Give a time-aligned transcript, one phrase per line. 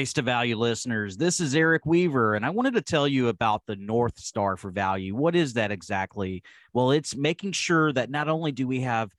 [0.00, 1.18] Race to Value listeners.
[1.18, 4.70] This is Eric Weaver, and I wanted to tell you about the North Star for
[4.70, 5.14] Value.
[5.14, 6.42] What is that exactly?
[6.72, 9.10] Well, it's making sure that not only do we have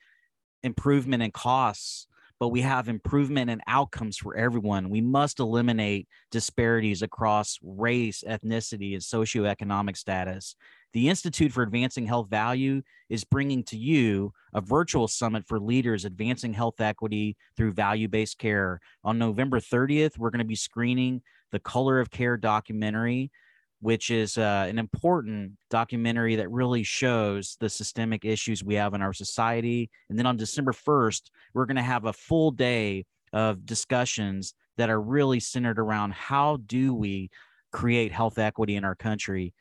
[0.64, 2.08] improvement in costs,
[2.40, 4.90] but we have improvement in outcomes for everyone.
[4.90, 10.56] We must eliminate disparities across race, ethnicity, and socioeconomic status.
[10.94, 16.04] The Institute for Advancing Health Value is bringing to you a virtual summit for leaders
[16.04, 18.82] advancing health equity through value based care.
[19.06, 23.32] On November 30th, we're going to be screening the Color of Care documentary,
[23.80, 29.02] which is uh, an important documentary that really shows the systemic issues we have in
[29.02, 29.90] our society.
[30.10, 34.90] And then on December 1st, we're going to have a full day of discussions that
[34.90, 37.30] are really centered around how do we
[37.72, 39.54] create health equity in our country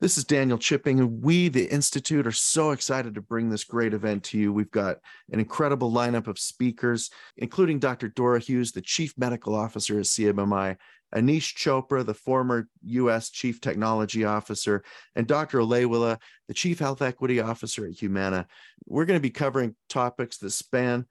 [0.00, 3.92] this is Daniel Chipping, and we, the Institute, are so excited to bring this great
[3.92, 4.52] event to you.
[4.52, 4.98] We've got
[5.32, 8.08] an incredible lineup of speakers, including Dr.
[8.08, 10.76] Dora Hughes, the Chief Medical Officer at CMMI,
[11.14, 13.30] Aneesh Chopra, the former U.S.
[13.30, 14.84] Chief Technology Officer,
[15.16, 15.58] and Dr.
[15.58, 18.46] Olewale, the Chief Health Equity Officer at Humana.
[18.86, 21.06] We're going to be covering topics that span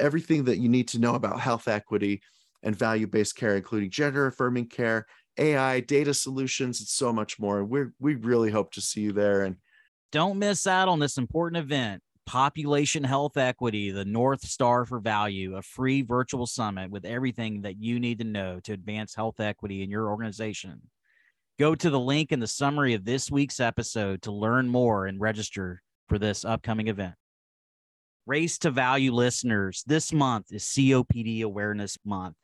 [0.00, 2.22] everything that you need to know about health equity
[2.62, 5.06] and value based care, including gender affirming care
[5.38, 7.64] AI, data solutions, and so much more.
[7.64, 9.42] We we really hope to see you there.
[9.42, 9.56] And
[10.12, 12.02] don't miss out on this important event.
[12.26, 17.78] Population Health Equity, the North Star for Value, a free virtual summit with everything that
[17.78, 20.80] you need to know to advance health equity in your organization.
[21.58, 25.20] Go to the link in the summary of this week's episode to learn more and
[25.20, 27.14] register for this upcoming event.
[28.26, 32.36] Race to Value listeners, this month is COPD Awareness Month.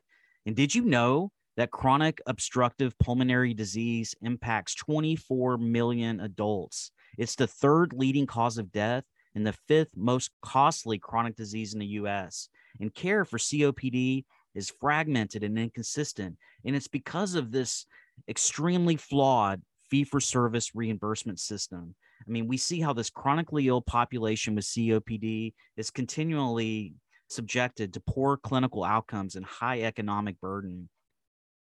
[0.44, 6.90] And did you know that chronic obstructive pulmonary disease impacts 24 million adults.
[7.18, 9.04] It's the third leading cause of death
[9.34, 12.48] and the fifth most costly chronic disease in the US.
[12.80, 16.38] And care for COPD is fragmented and inconsistent.
[16.64, 17.84] And it's because of this
[18.26, 19.60] extremely flawed
[19.90, 21.94] fee for service reimbursement system.
[22.26, 26.94] I mean, we see how this chronically ill population with COPD is continually
[27.28, 30.88] subjected to poor clinical outcomes and high economic burden.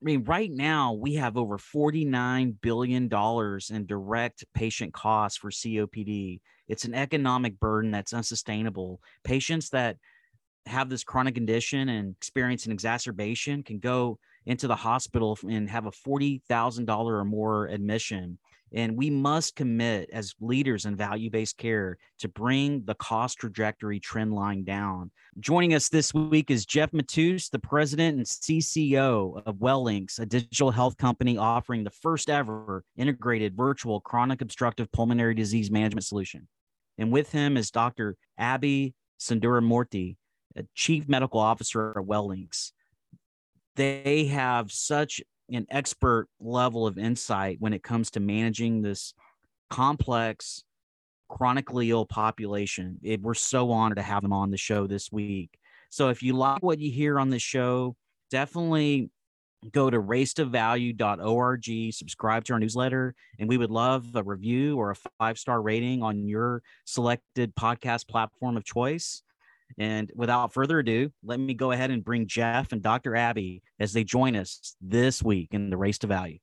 [0.03, 6.41] I mean, right now we have over $49 billion in direct patient costs for COPD.
[6.67, 9.01] It's an economic burden that's unsustainable.
[9.23, 9.99] Patients that
[10.67, 15.87] have this chronic condition and experience an exacerbation can go into the hospital and have
[15.87, 18.39] a $40,000 or more admission.
[18.75, 24.01] And we must commit as leaders in value based care to bring the cost trajectory
[24.01, 25.11] trend line down.
[25.41, 30.71] Joining us this week is Geoff Matous, the president and CCO of Wellinks, a digital
[30.71, 36.49] health company offering the first ever integrated virtual chronic obstructive pulmonary disease management solution.
[36.99, 38.17] And with him is Dr.
[38.39, 40.17] Abi Sundaramoorthy,
[40.75, 42.73] chief medical officer at Wellinks.
[43.77, 45.23] They have such
[45.55, 49.15] an expert level of insight when it comes to managing this
[49.71, 50.65] complex,
[51.29, 52.99] chronically ill population.
[53.03, 55.59] It, we're so honored to have them on the show this week.
[55.91, 57.97] So if you like what you hear on the show,
[58.31, 59.11] definitely
[59.71, 64.97] go to racetovalue.org, subscribe to our newsletter, and we would love a review or a
[65.19, 69.23] five star rating on your selected podcast platform of choice.
[69.79, 73.17] And without further ado, let me go ahead and bring Geoff and Dr.
[73.17, 76.39] Abi as they join us this week in the Race to Value.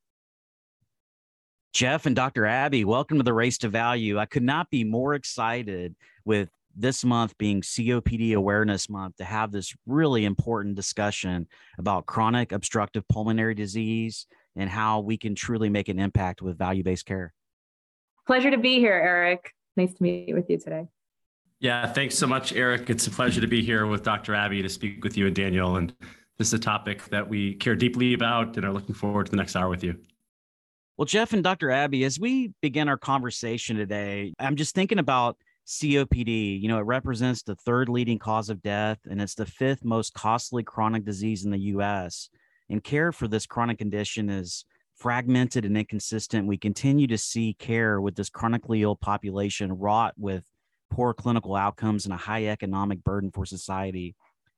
[1.73, 2.47] Geoff and Dr.
[2.47, 4.17] Abi, welcome to the Race to Value.
[4.17, 5.95] I could not be more excited
[6.25, 11.47] with this month being COPD Awareness Month to have this really important discussion
[11.77, 16.83] about chronic obstructive pulmonary disease and how we can truly make an impact with value
[16.83, 17.33] based care.
[18.25, 19.53] Pleasure to be here, Eric.
[19.75, 20.87] Nice to meet with you today.
[21.61, 22.89] Yeah, thanks so much, Eric.
[22.89, 24.33] It's a pleasure to be here with Dr.
[24.33, 25.75] Abi to speak with you and Daniel.
[25.75, 25.93] And
[26.37, 29.37] this is a topic that we care deeply about and are looking forward to the
[29.37, 29.97] next hour with you.
[30.95, 31.69] Well, Geoff and Dr.
[31.71, 35.35] Abi, as we begin our conversation today, I'm just thinking about
[35.67, 36.61] COPD.
[36.61, 40.13] You know, it represents the third leading cause of death, and it's the fifth most
[40.13, 42.29] costly chronic disease in the US.
[42.69, 44.63] And care for this chronic condition is
[44.95, 46.47] fragmented and inconsistent.
[46.47, 50.45] We continue to see care with this chronically ill population wrought with
[50.89, 54.15] poor clinical outcomes and a high economic burden for society.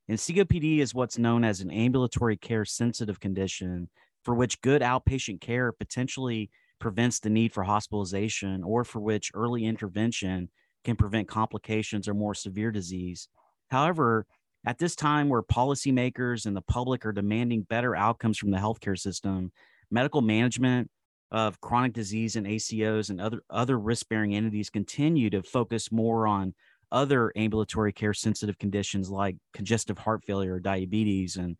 [0.07, 3.89] And COPD is what's known as an ambulatory care sensitive condition
[4.23, 6.49] for which good outpatient care potentially
[6.79, 10.49] prevents the need for hospitalization or for which early intervention
[10.83, 13.27] can prevent complications or more severe disease.
[13.69, 14.25] However,
[14.65, 18.97] at this time where policymakers and the public are demanding better outcomes from the healthcare
[18.97, 19.51] system,
[19.89, 20.89] medical management
[21.31, 26.53] of chronic disease and ACOs and other other risk-bearing entities continue to focus more on
[26.91, 31.37] other ambulatory care sensitive conditions like congestive heart failure or diabetes.
[31.37, 31.57] And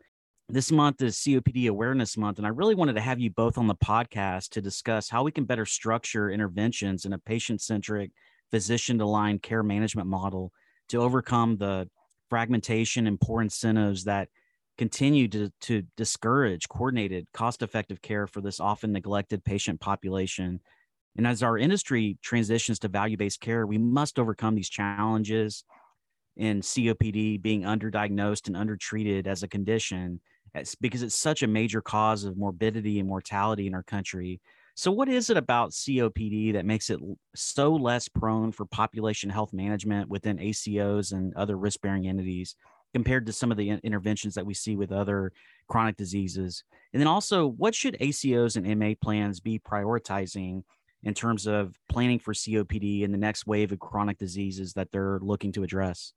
[0.48, 3.66] this month is COPD Awareness Month, and I really wanted to have you both on
[3.66, 8.10] the podcast to discuss how we can better structure interventions in a patient centric,
[8.50, 10.52] physician aligned care management model
[10.90, 11.88] to overcome the
[12.28, 14.28] fragmentation and poor incentives that
[14.78, 20.60] continue to, to discourage coordinated, cost effective care for this often neglected patient population.
[21.16, 25.64] And as our industry transitions to value based care, we must overcome these challenges
[26.36, 30.20] in COPD being underdiagnosed and undertreated as a condition
[30.80, 34.40] because it's such a major cause of morbidity and mortality in our country.
[34.74, 36.98] So, what is it about COPD that makes it
[37.34, 42.56] so less prone for population health management within ACOs and other risk bearing entities
[42.92, 45.32] compared to some of the interventions that we see with other
[45.68, 46.64] chronic diseases?
[46.92, 50.62] And then also, what should ACOs and MA plans be prioritizing
[51.02, 55.18] in terms of planning for COPD and the next wave of chronic diseases that they're
[55.20, 56.12] looking to address?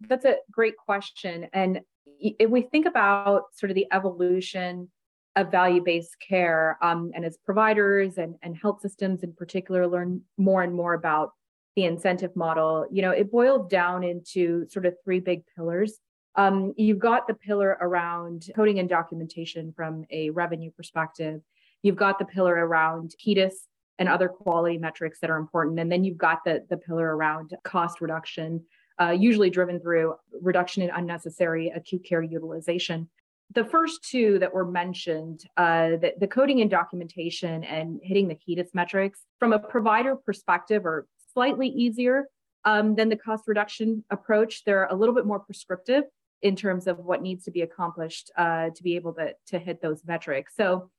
[0.00, 1.48] That's a great question.
[1.52, 1.80] And
[2.20, 4.88] if we think about sort of the evolution
[5.36, 10.62] of value-based care um, and as providers and, and health systems in particular learn more
[10.62, 11.32] and more about
[11.78, 15.98] the incentive model you know it boiled down into sort of three big pillars.
[16.34, 21.40] Um, you've got the pillar around coding and documentation from a revenue perspective.
[21.82, 23.54] You've got the pillar around HEDIS
[23.98, 25.80] and other quality metrics that are important.
[25.80, 28.64] And then you've got the, the pillar around cost reduction
[29.00, 33.08] uh, usually driven through reduction in unnecessary acute care utilization.
[33.54, 38.36] The first two that were mentioned, uh, the, the coding and documentation and hitting the
[38.36, 41.06] HEDIS metrics, from a provider perspective, are
[41.38, 42.26] slightly easier
[42.64, 44.64] um, than the cost reduction approach.
[44.64, 46.02] They're a little bit more prescriptive
[46.42, 49.80] in terms of what needs to be accomplished uh, to be able to, to hit
[49.80, 50.54] those metrics.
[50.56, 50.90] So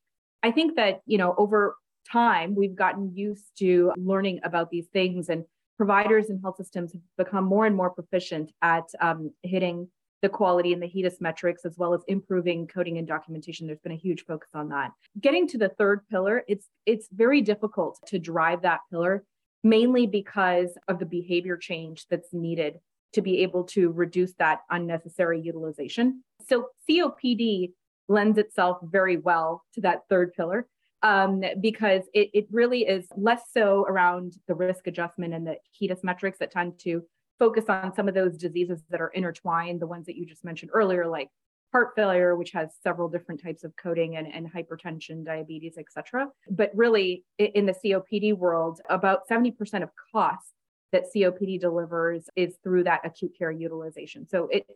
[0.42, 1.76] I think that, you know, over
[2.10, 5.44] time, we've gotten used to learning about these things and
[5.76, 9.88] providers and health systems have become more and more proficient at um, hitting
[10.22, 13.66] the quality and the HEDIS metrics, as well as improving coding and documentation.
[13.66, 14.92] There's been a huge focus on that.
[15.20, 19.24] Getting to the third pillar, it's it's very difficult to drive that pillar,
[19.62, 22.80] mainly because of the behavior change that's needed
[23.12, 26.22] to be able to reduce that unnecessary utilization.
[26.48, 27.72] So COPD
[28.08, 30.66] lends itself very well to that third pillar
[31.02, 36.04] um, because it, it really is less so around the risk adjustment and the HEDIS
[36.04, 37.02] metrics that tend to
[37.38, 40.70] focus on some of those diseases that are intertwined, the ones that you just mentioned
[40.74, 41.28] earlier, like
[41.72, 46.28] heart failure, which has several different types of coding and, and hypertension, diabetes, et cetera.
[46.50, 50.52] But really, in the COPD world, about 70% of costs
[50.92, 54.26] that COPD delivers is through that acute care utilization.
[54.26, 54.66] So it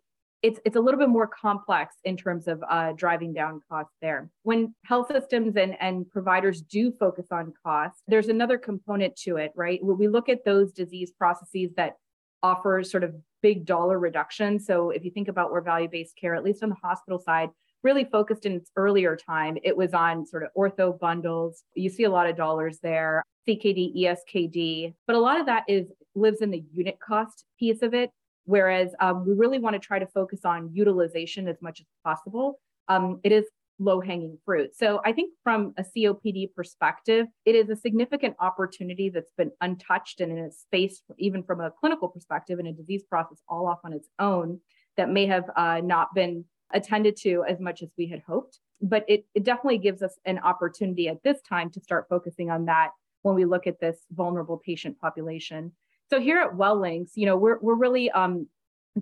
[0.42, 4.28] it's it's a little bit more complex in terms of uh, driving down costs there.
[4.42, 9.52] When health systems and, and providers do focus on cost, there's another component to it,
[9.56, 9.82] right?
[9.82, 11.94] When we look at those disease processes that
[12.42, 14.58] offer sort of big dollar reduction.
[14.58, 17.50] So if you think about where value-based care, at least on the hospital side,
[17.82, 21.62] really focused in its earlier time, it was on sort of ortho bundles.
[21.74, 25.88] You see a lot of dollars there, CKD, ESKD, but a lot of that is
[26.14, 28.10] lives in the unit cost piece of it
[28.44, 32.60] Whereas um, we really want to try to focus on utilization as much as possible.
[32.88, 33.44] Um, it is
[33.78, 34.74] low hanging fruit.
[34.76, 40.20] So I think from a COPD perspective, it is a significant opportunity that's been untouched
[40.20, 43.80] and in a space, even from a clinical perspective, and a disease process all off
[43.84, 44.60] on its own
[44.96, 48.60] that may have uh, not been attended to as much as we had hoped.
[48.80, 52.66] But it, it definitely gives us an opportunity at this time to start focusing on
[52.66, 52.90] that
[53.22, 55.72] when we look at this vulnerable patient population.
[56.10, 58.46] So here at Wellinks, you know, we're we're really um,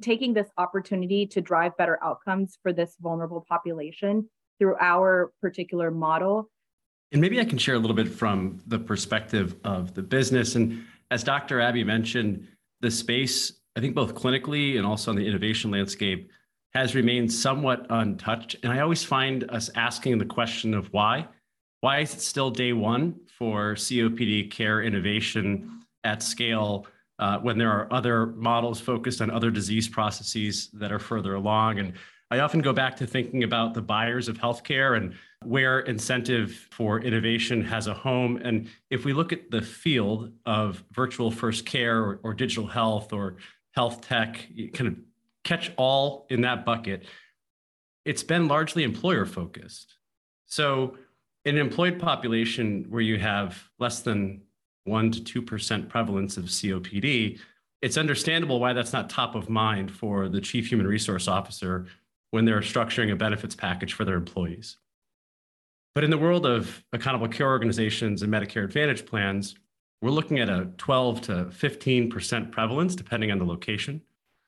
[0.00, 6.50] taking this opportunity to drive better outcomes for this vulnerable population through our particular model.
[7.12, 10.54] And maybe I can share a little bit from the perspective of the business.
[10.54, 11.60] And as Dr.
[11.60, 12.48] Abi mentioned,
[12.80, 16.30] the space, I think both clinically and also on the innovation landscape,
[16.74, 18.56] has remained somewhat untouched.
[18.62, 21.28] And I always find us asking the question of why.
[21.80, 26.86] Why is it still day one for COPD care innovation at scale
[27.18, 31.78] uh, when there are other models focused on other disease processes that are further along?
[31.78, 31.92] And
[32.32, 35.12] I often go back to thinking about the buyers of healthcare and
[35.44, 38.38] where incentive for innovation has a home.
[38.42, 43.12] And if we look at the field of virtual first care or, or digital health
[43.12, 43.36] or
[43.72, 44.96] health tech, kind of
[45.44, 47.04] catch all in that bucket,
[48.06, 49.96] it's been largely employer focused.
[50.46, 50.96] So,
[51.44, 54.40] in an employed population where you have less than
[54.88, 57.40] 1% to 2% prevalence of COPD,
[57.82, 61.88] it's understandable why that's not top of mind for the chief human resource officer
[62.32, 64.78] when they're structuring a benefits package for their employees.
[65.94, 69.54] But in the world of accountable care organizations and Medicare Advantage plans,
[70.00, 74.00] we're looking at a 12 to 15% prevalence, depending on the location.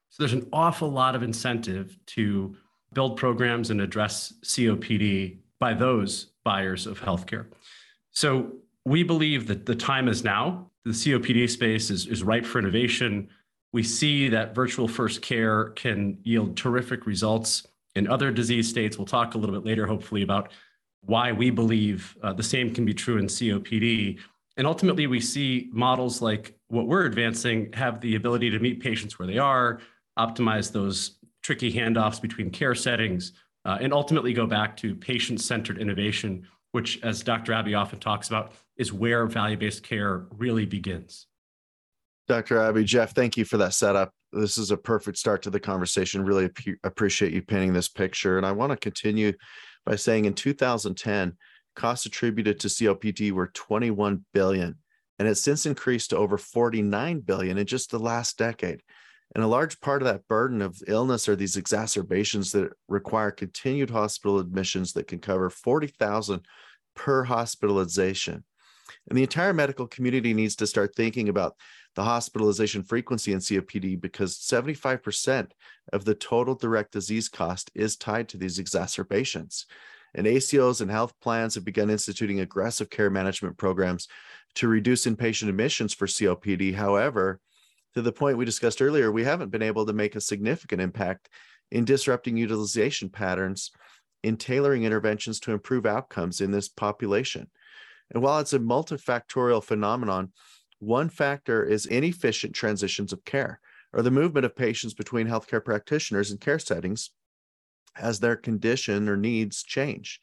[0.09, 2.57] So there's an awful lot of incentive to
[2.95, 7.47] build programs and address COPD by those buyers of healthcare.
[8.13, 8.53] So
[8.87, 10.71] we believe that the time is now.
[10.85, 13.29] The COPD space is, is ripe for innovation.
[13.73, 18.99] We see that virtual first care can yield terrific results in other disease states.
[18.99, 20.51] We'll talk a little bit later, hopefully, about
[21.03, 24.19] why we believe uh, the same can be true in COPD.
[24.57, 29.19] And ultimately, we see models like what we're advancing have the ability to meet patients
[29.19, 29.81] where they are,
[30.19, 33.33] optimize those tricky handoffs between care settings,
[33.65, 37.55] uh, and ultimately go back to patient centered innovation, which, as Dr.
[37.55, 41.27] Abi often talks about, is where value based care really begins.
[42.27, 42.61] Dr.
[42.61, 44.13] Abi, Geoff, thank you for that setup.
[44.35, 46.25] This is a perfect start to the conversation.
[46.25, 48.37] Really ap- appreciate you painting this picture.
[48.37, 49.33] And I want to continue
[49.87, 51.37] by saying in 2010,
[51.75, 54.77] costs attributed to COPD were 21 billion,
[55.19, 58.81] and it's since increased to over 49 billion in just the last decade.
[59.35, 63.91] And a large part of that burden of illness are these exacerbations that require continued
[63.91, 66.41] hospital admissions that can cover 40,000
[66.95, 68.45] per hospitalization.
[69.09, 71.57] And the entire medical community needs to start thinking about
[71.95, 75.51] the hospitalization frequency in COPD because 75%
[75.93, 79.67] of the total direct disease cost is tied to these exacerbations.
[80.15, 84.09] And ACOs and health plans have begun instituting aggressive care management programs
[84.55, 86.75] to reduce inpatient admissions for COPD.
[86.75, 87.41] However,
[87.95, 91.29] to the point we discussed earlier, we haven't been able to make a significant impact
[91.71, 93.73] in disrupting utilization patterns
[94.23, 97.49] in tailoring interventions to improve outcomes in this population.
[98.13, 100.33] And while it's a multifactorial phenomenon,
[100.85, 103.61] one factor is inefficient transitions of care
[103.93, 107.11] or the movement of patients between healthcare practitioners and care settings
[107.97, 110.21] as their condition or needs change.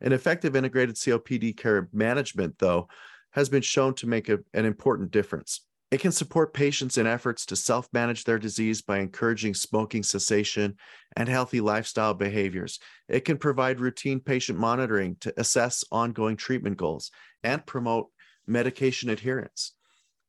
[0.00, 2.88] An effective integrated COPD care management, though,
[3.32, 5.60] has been shown to make a, an important difference.
[5.90, 10.76] It can support patients in efforts to self manage their disease by encouraging smoking cessation
[11.16, 12.78] and healthy lifestyle behaviors.
[13.08, 17.10] It can provide routine patient monitoring to assess ongoing treatment goals
[17.44, 18.08] and promote
[18.46, 19.74] medication adherence.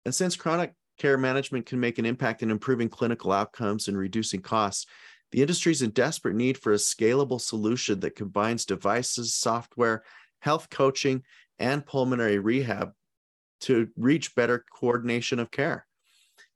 [0.06, 4.42] And since chronic care management can make an impact in improving clinical outcomes and reducing
[4.42, 4.86] costs,
[5.32, 10.04] the industry is in desperate need for a scalable solution that combines devices, software,
[10.40, 11.24] health coaching,
[11.58, 12.92] and pulmonary rehab
[13.62, 15.88] to reach better coordination of care.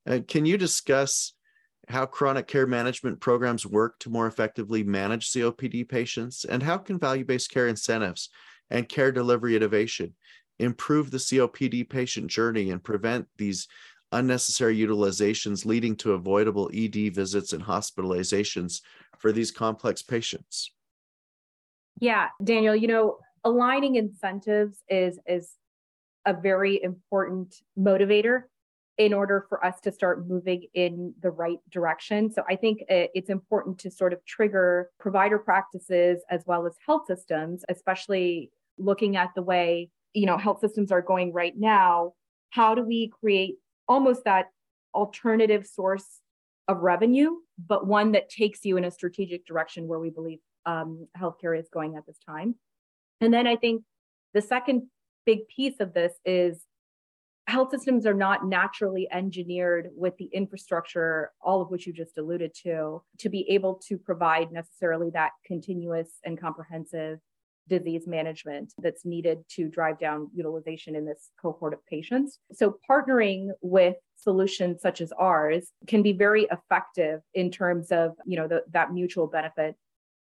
[0.07, 1.33] Uh, can you discuss
[1.87, 6.45] how chronic care management programs work to more effectively manage COPD patients?
[6.45, 8.29] And how can value based care incentives
[8.69, 10.13] and care delivery innovation
[10.59, 13.67] improve the COPD patient journey and prevent these
[14.11, 18.81] unnecessary utilizations leading to avoidable ED visits and hospitalizations
[19.17, 20.71] for these complex patients?
[21.99, 25.53] Yeah, Daniel, you know, aligning incentives is is
[26.25, 28.43] a very important motivator
[28.97, 32.31] in order for us to start moving in the right direction.
[32.31, 37.03] So I think it's important to sort of trigger provider practices as well as health
[37.07, 42.13] systems, especially looking at the way, you know, health systems are going right now.
[42.49, 43.55] How do we create
[43.87, 44.47] almost that
[44.93, 46.21] alternative source
[46.67, 47.31] of revenue,
[47.65, 51.69] but one that takes you in a strategic direction where we believe um, healthcare is
[51.71, 52.55] going at this time?
[53.21, 53.83] And then I think
[54.33, 54.83] the second
[55.25, 56.63] big piece of this is
[57.47, 62.53] health systems are not naturally engineered with the infrastructure, all of which you just alluded
[62.63, 67.19] to, to be able to provide necessarily that continuous and comprehensive
[67.67, 72.39] disease management that's needed to drive down utilization in this cohort of patients.
[72.53, 78.37] So, partnering with solutions such as ours can be very effective in terms of you
[78.37, 79.75] know the, that mutual benefit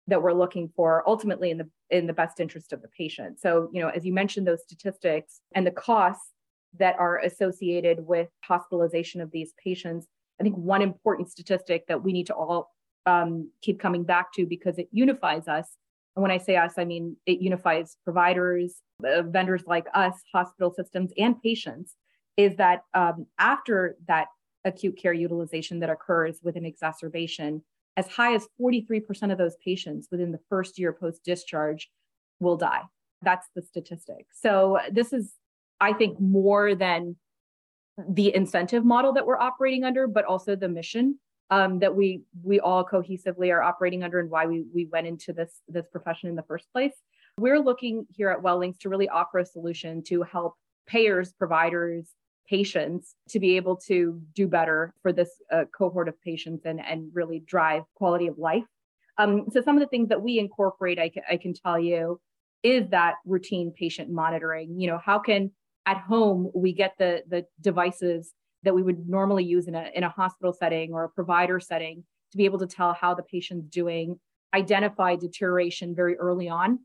[0.08, 3.70] that we're looking for ultimately in the in the best interest of the patient so
[3.72, 6.32] you know as you mentioned those statistics and the costs
[6.78, 10.08] that are associated with hospitalization of these patients
[10.40, 12.72] i think one important statistic that we need to all
[13.08, 15.78] um, keep coming back to because it unifies us
[16.16, 20.74] and when i say us i mean it unifies providers uh, vendors like us hospital
[20.74, 21.96] systems and patients
[22.38, 24.28] is that um, after that
[24.66, 27.62] acute care utilization that occurs with an exacerbation
[27.98, 31.90] as high as 43% of those patients within the first year post discharge
[32.40, 32.82] will die.
[33.22, 34.28] That's the statistic.
[34.34, 35.34] So, this is,
[35.80, 37.16] I think, more than
[38.10, 41.18] the incentive model that we're operating under, but also the mission
[41.50, 45.34] um, that we we all cohesively are operating under, and why we we went into
[45.34, 46.94] this this profession in the first place.
[47.38, 50.56] We're looking here at Wellinks to really offer a solution to help
[50.88, 52.08] payers, providers,
[52.50, 57.10] patients to be able to do better for this uh, cohort of patients and, and
[57.14, 58.64] really drive quality of life.
[59.18, 62.20] Um, so some of the things that we incorporate, I, I can tell you,
[62.64, 64.80] is that routine patient monitoring.
[64.80, 65.52] You know, how can
[65.86, 68.34] at home we get the the devices
[68.66, 72.04] that we would normally use in a in a hospital setting or a provider setting
[72.32, 74.20] to be able to tell how the patient's doing,
[74.54, 76.80] identify deterioration very early on,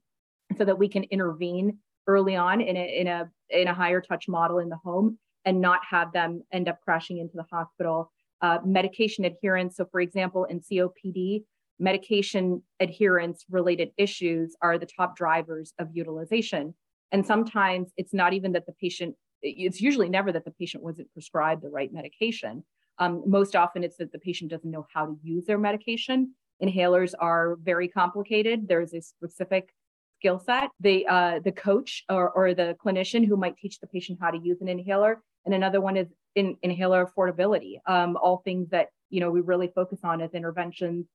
[0.57, 4.29] so that we can intervene early on in a in a in a higher touch
[4.29, 8.13] model in the home and not have them end up crashing into the hospital.
[8.43, 9.77] Uh, medication adherence.
[9.77, 11.45] So, for example, in COPD,
[11.79, 16.75] medication adherence related issues are the top drivers of utilization.
[17.13, 21.13] And sometimes it's not even that the patient, it's usually never that the patient wasn't
[21.13, 22.65] prescribed the right medication.
[22.99, 26.35] Um, most often it's that the patient doesn't know how to use their medication.
[26.63, 28.69] Inhalers are very complicated.
[28.69, 29.71] There's a specific
[30.19, 30.71] skill set.
[30.81, 34.39] The uh, the coach or, or the clinician who might teach the patient how to
[34.39, 37.79] use an inhaler and another one is in inhaler affordability.
[37.87, 41.07] Um, all things that you know we really focus on as interventions.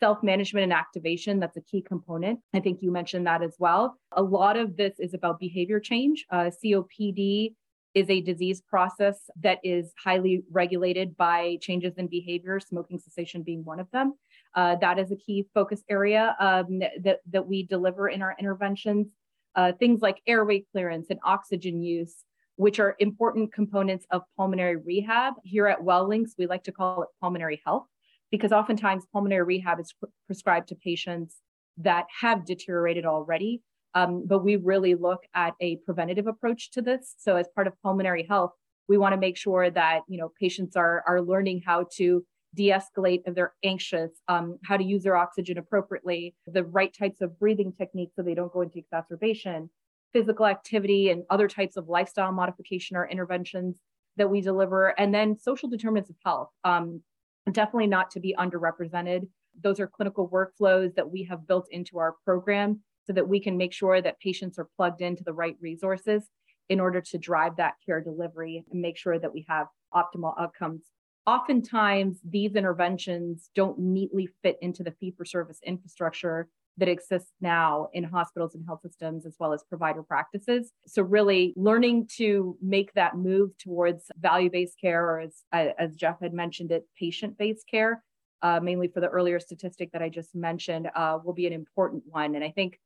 [0.00, 2.40] Self-management and activation, that's a key component.
[2.52, 3.96] I think you mentioned that as well.
[4.12, 6.26] A lot of this is about behavior change.
[6.30, 7.54] Uh, COPD
[7.94, 13.64] is a disease process that is highly regulated by changes in behavior, smoking cessation being
[13.64, 14.14] one of them.
[14.54, 19.08] Uh, that is a key focus area um, that, that we deliver in our interventions.
[19.56, 22.24] Uh, things like airway clearance and oxygen use,
[22.56, 25.34] which are important components of pulmonary rehab.
[25.44, 27.86] Here at Wellinks, we like to call it pulmonary health
[28.32, 31.36] because oftentimes pulmonary rehab is pr- prescribed to patients
[31.78, 33.62] that have deteriorated already.
[33.94, 37.14] Um, but we really look at a preventative approach to this.
[37.18, 38.52] So as part of pulmonary health,
[38.88, 43.22] we want to make sure that you know patients are are learning how to de-escalate
[43.26, 47.72] if they're anxious, um, how to use their oxygen appropriately, the right types of breathing
[47.72, 49.68] techniques so they don't go into exacerbation,
[50.12, 53.80] physical activity and other types of lifestyle modification or interventions
[54.16, 56.50] that we deliver, and then social determinants of health.
[56.62, 57.02] Um,
[57.50, 59.26] definitely not to be underrepresented.
[59.62, 63.56] Those are clinical workflows that we have built into our program so that we can
[63.56, 66.28] make sure that patients are plugged into the right resources
[66.68, 70.82] in order to drive that care delivery and make sure that we have optimal outcomes.
[71.26, 77.88] Oftentimes, these interventions don't neatly fit into the fee for service infrastructure that exists now
[77.92, 80.72] in hospitals and health systems as well as provider practices.
[80.86, 86.34] So really learning to make that move towards value-based care or as, as Geoff had
[86.34, 88.02] mentioned it, patient-based care,
[88.42, 92.02] uh, mainly for the earlier statistic that I just mentioned, uh, will be an important
[92.06, 92.34] one.
[92.34, 92.80] And I think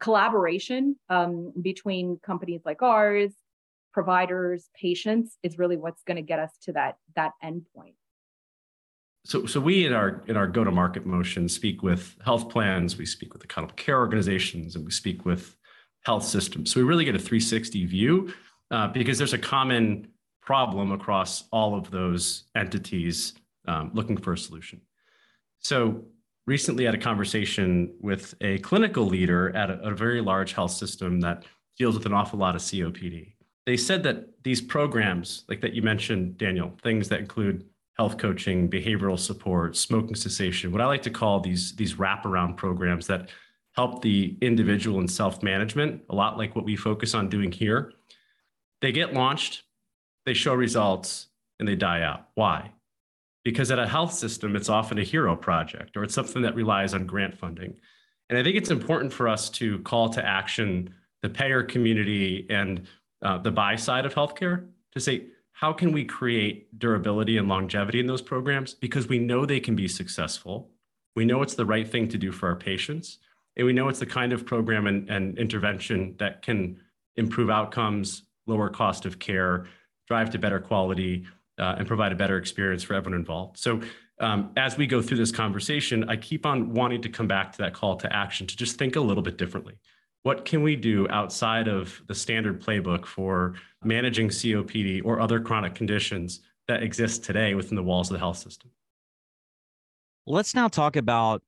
[0.00, 3.32] collaboration um, between companies like ours,
[3.92, 7.94] providers, patients is really what's going to get us to that, that endpoint.
[9.26, 12.96] So so we in our in our go to market motion speak with health plans
[12.96, 15.56] we speak with the accountable care organizations and we speak with
[16.06, 16.72] health systems.
[16.72, 18.32] So we really get a 360 view
[18.70, 20.08] uh, because there's a common
[20.40, 23.34] problem across all of those entities
[23.68, 24.80] um, looking for a solution.
[25.58, 26.04] So
[26.54, 31.20] recently had a conversation with a clinical leader at a, a very large health system
[31.20, 31.44] that
[31.78, 33.32] deals with an awful lot of copd
[33.66, 37.64] they said that these programs like that you mentioned daniel things that include
[38.00, 43.06] health coaching, behavioral support, smoking cessation, what I like to call these, these wraparound programs
[43.08, 43.28] that
[43.72, 47.92] help the individual in self management, a lot like what we focus on doing here.
[48.80, 49.64] They get launched,
[50.24, 51.26] they show results,
[51.58, 52.28] and they die out.
[52.36, 52.70] Why?
[53.42, 56.92] Because at a health system, it's often a hero project or it's something that relies
[56.92, 57.78] on grant funding.
[58.28, 62.86] And I think it's important for us to call to action the payer community and
[63.22, 68.00] uh, the buy side of healthcare to say, how can we create durability and longevity
[68.00, 68.72] in those programs?
[68.72, 70.70] Because we know they can be successful.
[71.16, 73.18] We know it's the right thing to do for our patients.
[73.56, 76.80] And we know it's the kind of program and, and intervention that can
[77.16, 79.66] improve outcomes, lower cost of care,
[80.06, 81.26] drive to better quality,
[81.60, 83.58] uh, and provide a better experience for everyone involved.
[83.58, 83.80] So
[84.20, 87.58] um, as we go through this conversation, I keep on wanting to come back to
[87.58, 89.78] that call to action to just think a little bit differently.
[90.22, 95.74] What can we do outside of the standard playbook for managing COPD or other chronic
[95.74, 98.70] conditions that exist today within the walls of the health system?
[100.26, 101.42] Let's now talk about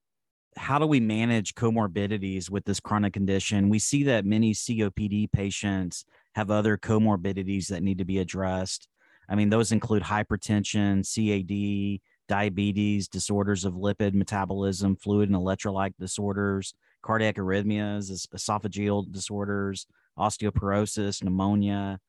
[0.57, 3.69] how do we manage comorbidities with this chronic condition?
[3.69, 8.87] We see that many COPD patients have other comorbidities that need to be addressed.
[9.29, 16.73] I mean, those include hypertension, CAD, diabetes, disorders of lipid metabolism, fluid and electrolyte disorders,
[17.01, 21.99] cardiac arrhythmias, esophageal disorders, osteoporosis, pneumonia.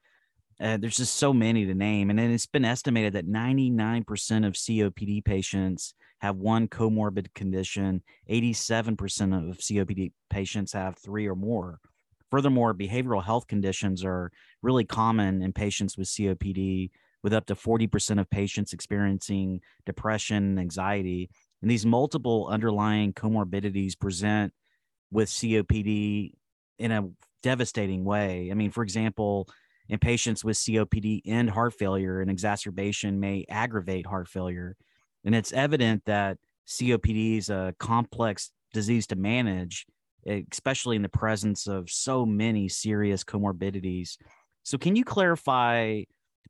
[0.60, 2.10] Uh, there's just so many to name.
[2.10, 9.50] And then it's been estimated that 99% of COPD patients have one comorbid condition, 87%
[9.50, 11.80] of COPD patients have three or more.
[12.30, 14.30] Furthermore, behavioral health conditions are
[14.62, 16.90] really common in patients with COPD,
[17.24, 21.30] with up to 40% of patients experiencing depression and anxiety.
[21.62, 24.52] And these multiple underlying comorbidities present
[25.10, 26.34] with COPD
[26.78, 27.08] in a
[27.42, 28.50] devastating way.
[28.50, 29.48] I mean, for example,
[29.88, 34.76] in patients with COPD and heart failure, an exacerbation may aggravate heart failure.
[35.24, 36.36] And it's evident that
[36.68, 39.86] COPD is a complex disease to manage,
[40.52, 44.18] especially in the presence of so many serious comorbidities.
[44.62, 46.02] So, can you clarify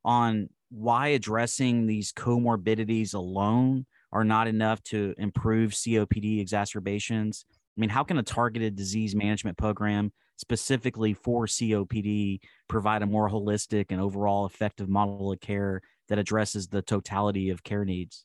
[0.05, 7.47] on why addressing these comorbidities alone are not enough to improve COPD exacerbations?
[7.51, 13.31] I mean, how can a targeted disease management program specifically for COPD provide a more
[13.31, 18.25] holistic and overall effective model of care that addresses the totality of care needs?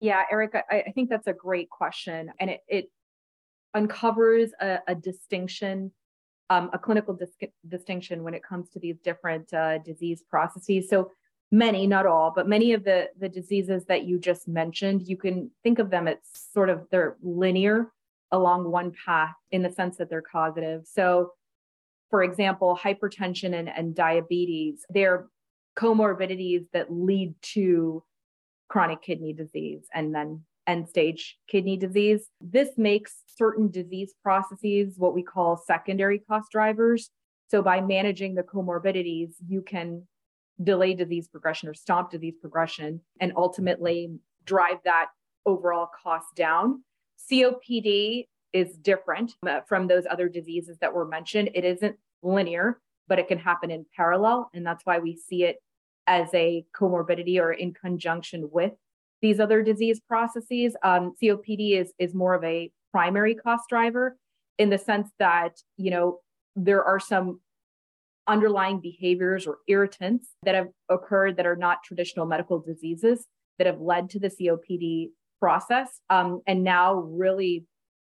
[0.00, 2.30] Yeah, Eric, I, I think that's a great question.
[2.40, 2.86] And it, it
[3.74, 5.92] uncovers a, a distinction
[6.50, 10.88] um, a clinical dis- distinction when it comes to these different uh, disease processes.
[10.88, 11.10] So
[11.50, 15.50] many, not all, but many of the the diseases that you just mentioned, you can
[15.62, 17.92] think of them as sort of they're linear
[18.30, 20.86] along one path in the sense that they're causative.
[20.86, 21.32] So,
[22.10, 25.28] for example, hypertension and, and diabetes, they're
[25.76, 28.02] comorbidities that lead to
[28.68, 32.28] chronic kidney disease and then end stage kidney disease.
[32.40, 37.10] This makes certain disease processes what we call secondary cost drivers.
[37.48, 40.06] So, by managing the comorbidities, you can
[40.62, 44.10] delay disease progression or stop disease progression and ultimately
[44.44, 45.06] drive that
[45.46, 46.82] overall cost down.
[47.30, 51.50] COPD is different uh, from those other diseases that were mentioned.
[51.54, 54.50] It isn't linear, but it can happen in parallel.
[54.54, 55.56] And that's why we see it
[56.06, 58.72] as a comorbidity or in conjunction with
[59.20, 60.76] these other disease processes.
[60.82, 64.16] Um, COPD is is more of a primary cost driver
[64.58, 66.20] in the sense that you know
[66.56, 67.40] there are some
[68.26, 73.26] underlying behaviors or irritants that have occurred that are not traditional medical diseases
[73.56, 77.64] that have led to the COPD process, um, and now really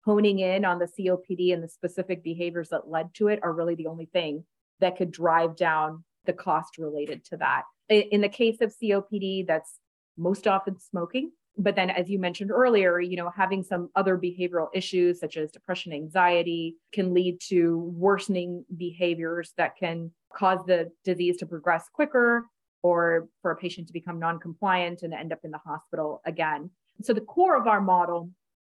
[0.05, 3.75] honing in on the COPD and the specific behaviors that led to it are really
[3.75, 4.43] the only thing
[4.79, 7.63] that could drive down the cost related to that.
[7.89, 9.79] In the case of COPD, that's
[10.17, 11.31] most often smoking.
[11.57, 15.51] But then, as you mentioned earlier, you know, having some other behavioral issues such as
[15.51, 22.47] depression, anxiety can lead to worsening behaviors that can cause the disease to progress quicker
[22.81, 26.71] or for a patient to become non-compliant and end up in the hospital again.
[27.03, 28.31] So the core of our model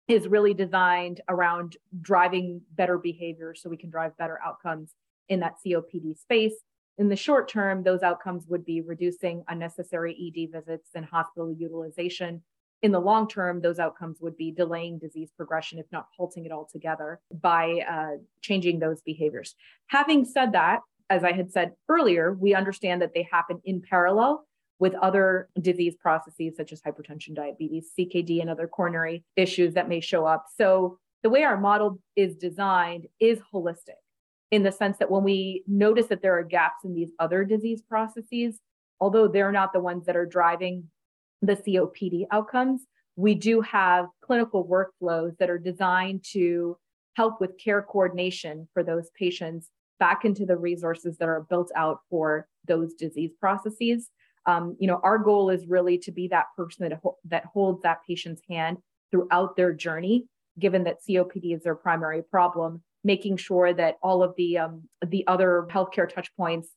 [0.08, 4.96] is really designed around driving better behavior so we can drive better outcomes
[5.30, 6.56] in that COPD space
[6.98, 12.44] in the short term, those outcomes would be reducing unnecessary ED visits and hospital utilization.
[12.84, 16.52] In the long term, those outcomes would be delaying disease progression, if not halting it
[16.52, 19.56] altogether, by uh, changing those behaviors.
[19.88, 24.46] Having said that, as I had said earlier, we understand that they happen in parallel
[24.80, 30.00] with other disease processes such as hypertension, diabetes, CKD, and other coronary issues that may
[30.00, 30.46] show up.
[30.58, 34.03] So the way our model is designed is holistic
[34.54, 37.82] in the sense that when we notice that there are gaps in these other disease
[37.82, 38.60] processes,
[39.00, 40.84] although they're not the ones that are driving
[41.42, 42.82] the COPD outcomes,
[43.16, 46.78] we do have clinical workflows that are designed to
[47.16, 52.02] help with care coordination for those patients back into the resources that are built out
[52.12, 54.12] for those disease processes.
[54.46, 58.02] Um, you know, our goal is really to be that person that, that holds that
[58.08, 58.78] patient's hand
[59.10, 60.28] throughout their journey,
[60.60, 65.26] given that COPD is their primary problem, making sure that all of the um, the
[65.28, 66.70] other healthcare touch points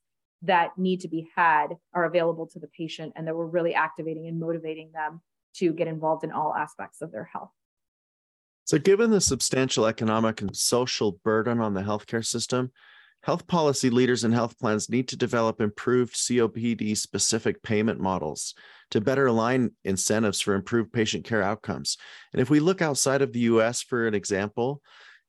[0.43, 4.27] that need to be had are available to the patient and that we're really activating
[4.27, 5.21] and motivating them
[5.55, 7.51] to get involved in all aspects of their health
[8.67, 12.73] So, given the substantial economic and social burden on the healthcare system,
[13.23, 18.55] health policy leaders and health plans need to develop improved COPD specific payment models
[18.91, 21.97] to better align incentives for improved patient care outcomes.
[22.33, 24.81] And if we look outside of the US for an example,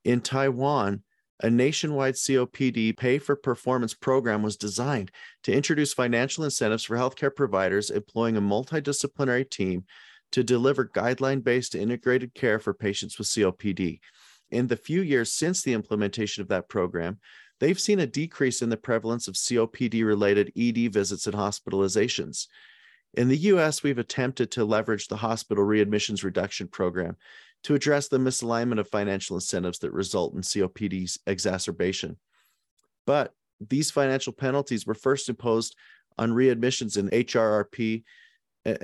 [0.08, 1.04] in Taiwan,
[1.42, 5.12] a nationwide COPD pay for performance program was designed
[5.44, 9.84] to introduce financial incentives for healthcare providers employing a multidisciplinary team
[10.32, 14.00] to deliver guideline based integrated care for patients with COPD.
[14.50, 17.20] In the few years since the implementation of that program,
[17.60, 22.48] they've seen a decrease in the prevalence of COPD related ED visits and hospitalizations.
[23.14, 27.18] In the US, we've attempted to leverage the hospital readmissions reduction program
[27.64, 32.18] to address the misalignment of financial incentives that result in COPD exacerbation.
[33.06, 35.76] But these financial penalties were first imposed
[36.18, 38.04] on readmissions in HRRP.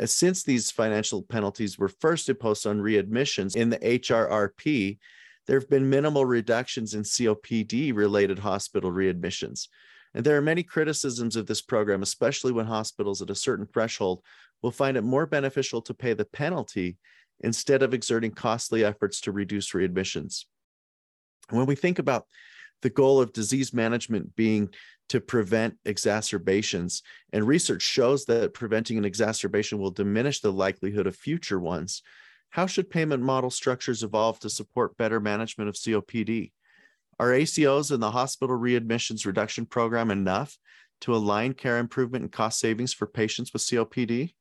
[0.05, 4.97] Since these financial penalties were first imposed on readmissions in the HRRP,
[5.45, 9.67] there have been minimal reductions in COPD related hospital readmissions.
[10.13, 14.21] And there are many criticisms of this program, especially when hospitals at a certain threshold
[14.61, 16.97] will find it more beneficial to pay the penalty
[17.39, 20.45] instead of exerting costly efforts to reduce readmissions.
[21.49, 22.25] When we think about
[22.81, 24.69] the goal of disease management being
[25.09, 31.15] to prevent exacerbations, and research shows that preventing an exacerbation will diminish the likelihood of
[31.15, 32.01] future ones,
[32.49, 36.51] how should payment model structures evolve to support better management of COPD?
[37.19, 40.57] Are ACOs and the hospital readmissions reduction program enough
[41.01, 44.33] to align care improvement and cost savings for patients with COPD?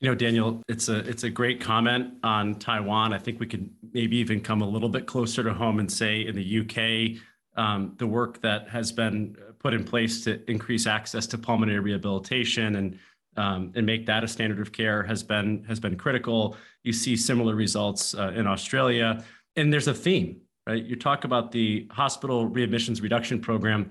[0.00, 3.12] You know, Daniel, it's a it's a great comment on Taiwan.
[3.12, 6.24] I think we could maybe even come a little bit closer to home and say
[6.26, 7.20] in the UK,
[7.60, 12.76] um, the work that has been put in place to increase access to pulmonary rehabilitation
[12.76, 12.98] and
[13.36, 16.56] um, and make that a standard of care has been has been critical.
[16.84, 19.24] You see similar results uh, in Australia,
[19.56, 20.84] and there's a theme right?
[20.84, 23.88] You talk about the hospital readmissions reduction program.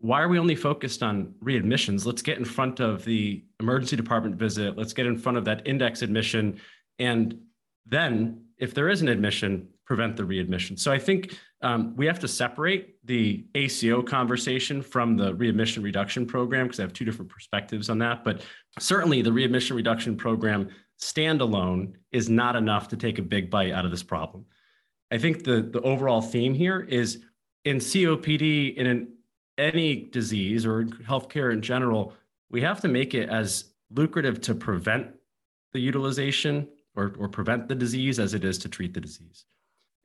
[0.00, 2.06] Why are we only focused on readmissions?
[2.06, 4.76] Let's get in front of the emergency department visit.
[4.76, 6.58] Let's get in front of that index admission.
[6.98, 7.38] And
[7.86, 10.76] then, if there is an admission, prevent the readmission.
[10.76, 16.24] So I think um, we have to separate the ACO conversation from the readmission reduction
[16.26, 18.24] program because I have two different perspectives on that.
[18.24, 18.42] But
[18.78, 23.84] certainly, the readmission reduction program standalone is not enough to take a big bite out
[23.84, 24.46] of this problem.
[25.10, 27.22] I think the the overall theme here is
[27.64, 29.12] in COPD in an,
[29.60, 32.14] any disease or healthcare in general,
[32.50, 35.08] we have to make it as lucrative to prevent
[35.72, 39.44] the utilization or, or prevent the disease as it is to treat the disease.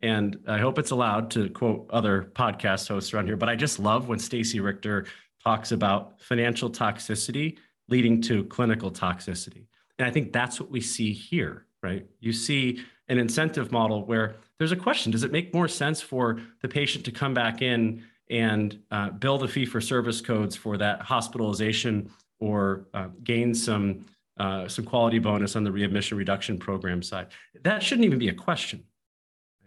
[0.02, 3.80] And I hope it's allowed to quote other podcast hosts around here, but I just
[3.80, 5.06] love when Stacey Richter
[5.44, 9.65] talks about financial toxicity leading to clinical toxicity.
[9.98, 12.06] And I think that's what we see here, right?
[12.20, 16.41] You see an incentive model where there's a question does it make more sense for
[16.62, 20.77] the patient to come back in and uh, build a fee for service codes for
[20.77, 22.09] that hospitalization
[22.39, 24.05] or uh, gain some
[24.38, 27.27] uh, some quality bonus on the readmission reduction program side
[27.63, 28.83] that shouldn't even be a question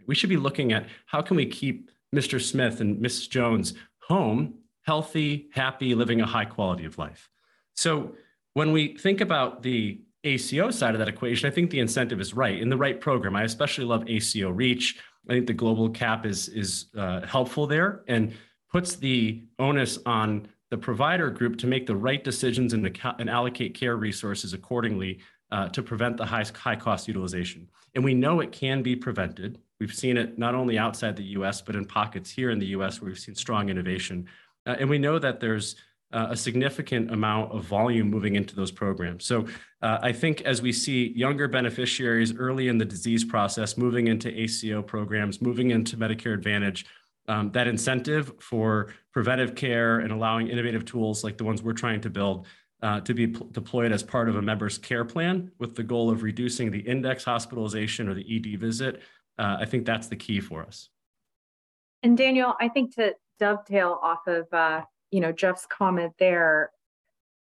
[0.05, 3.73] we should be looking at how can we keep mr smith and mrs jones
[4.07, 7.29] home healthy happy living a high quality of life
[7.75, 8.13] so
[8.53, 12.33] when we think about the ACO side of that equation, I think the incentive is
[12.33, 13.35] right in the right program.
[13.35, 14.99] I especially love ACO Reach.
[15.29, 18.33] I think the global cap is is uh, helpful there and
[18.71, 23.73] puts the onus on the provider group to make the right decisions and, and allocate
[23.73, 25.19] care resources accordingly
[25.51, 27.67] uh, to prevent the high high cost utilization.
[27.95, 29.59] And we know it can be prevented.
[29.79, 31.61] We've seen it not only outside the U.S.
[31.61, 33.01] but in pockets here in the U.S.
[33.01, 34.27] where we've seen strong innovation,
[34.67, 35.75] uh, and we know that there's
[36.11, 39.25] uh, a significant amount of volume moving into those programs.
[39.25, 39.45] So
[39.81, 44.29] uh, I think as we see younger beneficiaries early in the disease process moving into
[44.29, 46.85] ACO programs, moving into Medicare Advantage,
[47.29, 52.01] um, that incentive for preventive care and allowing innovative tools like the ones we're trying
[52.01, 52.47] to build
[52.81, 56.23] uh, to be deployed as part of a member's care plan with the goal of
[56.23, 59.01] reducing the index hospitalization or the ED visit,
[59.37, 60.89] uh, I think that's the key for us.
[62.01, 66.71] And Daniel, I think to dovetail off of uh, you know Geoff's comment there,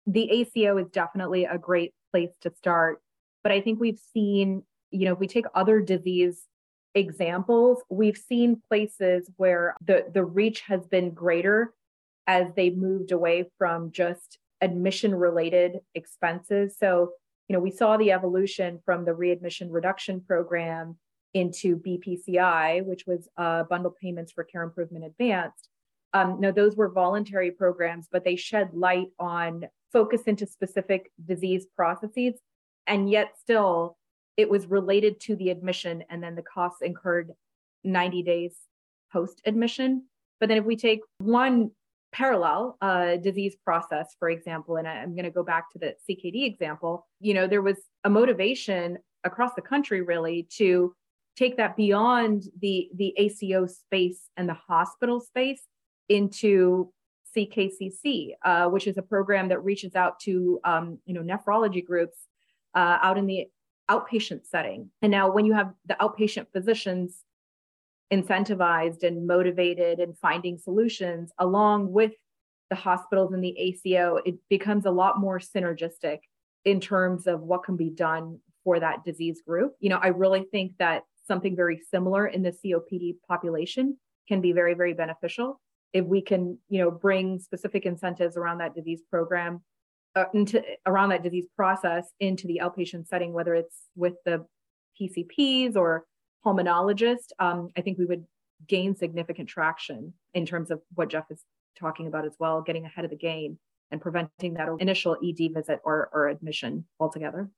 [0.07, 3.03] the ACO is definitely a great place to start.
[3.43, 6.41] But I think we've seen, you know, if we take other disease
[6.95, 11.73] examples, we've seen places where the the reach has been greater
[12.27, 16.77] as they moved away from just admission related expenses.
[16.79, 17.11] So,
[17.49, 20.97] you know, we saw the evolution from the readmission reduction program
[21.35, 25.69] into BPCI, which was uh, bundle payments for care improvement advanced.
[26.15, 31.67] Um, no, those were voluntary programs, but they shed light on focus into specific disease
[31.77, 32.35] processes.
[32.87, 33.97] And yet, still,
[34.37, 37.33] it was related to the admission and then the costs incurred
[37.85, 38.57] 90 days
[39.13, 40.05] post admission.
[40.41, 41.71] But then if we take one
[42.13, 46.47] parallel uh, disease process, for example, and I'm going to go back to the CKD
[46.47, 50.95] example, you know, there was a motivation across the country really to
[51.37, 55.63] take that beyond the the ACO space and the hospital space
[56.09, 56.93] into
[57.37, 62.19] CKCC, uh, which is a program that reaches out to um, you know nephrology groups
[62.75, 63.47] uh, out in the
[63.91, 64.91] outpatient setting.
[65.03, 67.23] And now, when you have the outpatient physicians
[68.13, 72.13] incentivized and motivated and finding solutions along with
[72.71, 76.19] the hospitals and the ACO, it becomes a lot more synergistic
[76.65, 79.75] in terms of what can be done for that disease group.
[79.81, 84.53] You know, I really think that something very similar in the COPD population can be
[84.53, 85.61] very, very beneficial
[85.93, 89.63] if we can, you know, bring specific incentives around that disease program,
[90.17, 94.45] uh, into around that disease process into the outpatient setting, whether it's with the
[95.01, 96.05] PCPs or
[96.45, 98.25] pulmonologist, um, I think we would
[98.69, 101.43] gain significant traction in terms of what Geoff is
[101.79, 103.59] talking about as well, getting ahead of the game
[103.91, 107.51] and preventing that initial ED visit or, or admission altogether.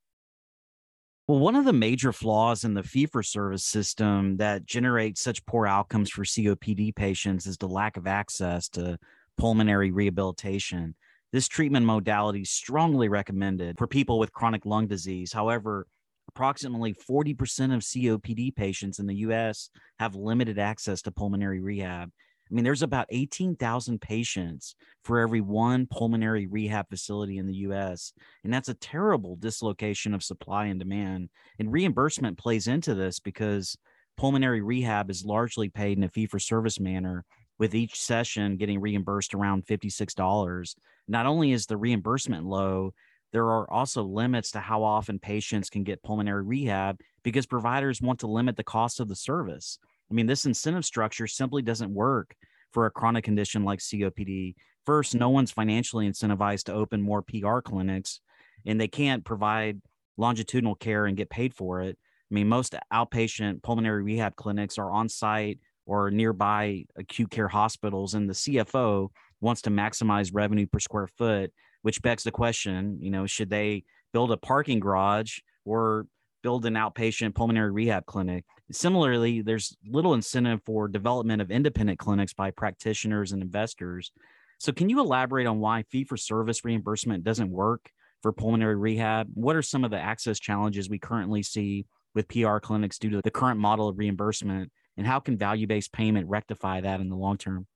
[1.28, 5.44] Well, one of the major flaws in the fee for service system that generates such
[5.44, 8.98] poor outcomes for COPD patients is the lack of access to
[9.36, 10.94] pulmonary rehabilitation.
[11.36, 15.34] This treatment modality is strongly recommended for people with chronic lung disease.
[15.34, 15.86] However,
[16.28, 19.68] approximately 40% of COPD patients in the US
[19.98, 22.08] have limited access to pulmonary rehab.
[22.08, 28.14] I mean, there's about 18,000 patients for every one pulmonary rehab facility in the US.
[28.42, 31.28] And that's a terrible dislocation of supply and demand.
[31.58, 33.76] And reimbursement plays into this because
[34.16, 37.26] pulmonary rehab is largely paid in a fee for service manner,
[37.58, 40.74] with each session getting reimbursed around $56.
[41.08, 42.92] Not only is the reimbursement low,
[43.32, 48.20] there are also limits to how often patients can get pulmonary rehab because providers want
[48.20, 49.78] to limit the cost of the service.
[50.10, 52.34] I mean, this incentive structure simply doesn't work
[52.72, 54.54] for a chronic condition like COPD.
[54.84, 58.20] First, no one's financially incentivized to open more PR clinics,
[58.64, 59.80] and they can't provide
[60.16, 61.98] longitudinal care and get paid for it.
[62.30, 68.14] I mean, most outpatient pulmonary rehab clinics are on site or nearby acute care hospitals,
[68.14, 69.08] and the CFO
[69.40, 73.84] wants to maximize revenue per square foot, which begs the question you know, should they
[74.12, 76.06] build a parking garage or
[76.42, 78.44] build an outpatient pulmonary rehab clinic.
[78.70, 84.12] Similarly, there's little incentive for development of independent clinics by practitioners and investors.
[84.60, 87.90] So, can you elaborate on why fee for service reimbursement doesn't work
[88.22, 89.28] for pulmonary rehab?
[89.34, 93.22] What are some of the access challenges we currently see with PR clinics due to
[93.22, 94.70] the current model of reimbursement?
[94.96, 97.66] And how can value based payment rectify that in the long term?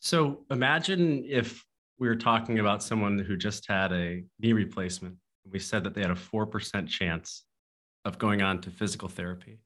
[0.00, 1.64] So, imagine if
[1.98, 5.94] we were talking about someone who just had a knee replacement and we said that
[5.94, 7.44] they had a 4% chance
[8.04, 9.58] of going on to physical therapy.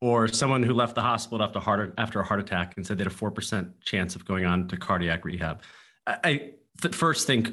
[0.00, 3.04] Or someone who left the hospital after, heart, after a heart attack and said they
[3.04, 5.62] had a 4% chance of going on to cardiac rehab.
[6.06, 6.50] I, I
[6.82, 7.52] th- first think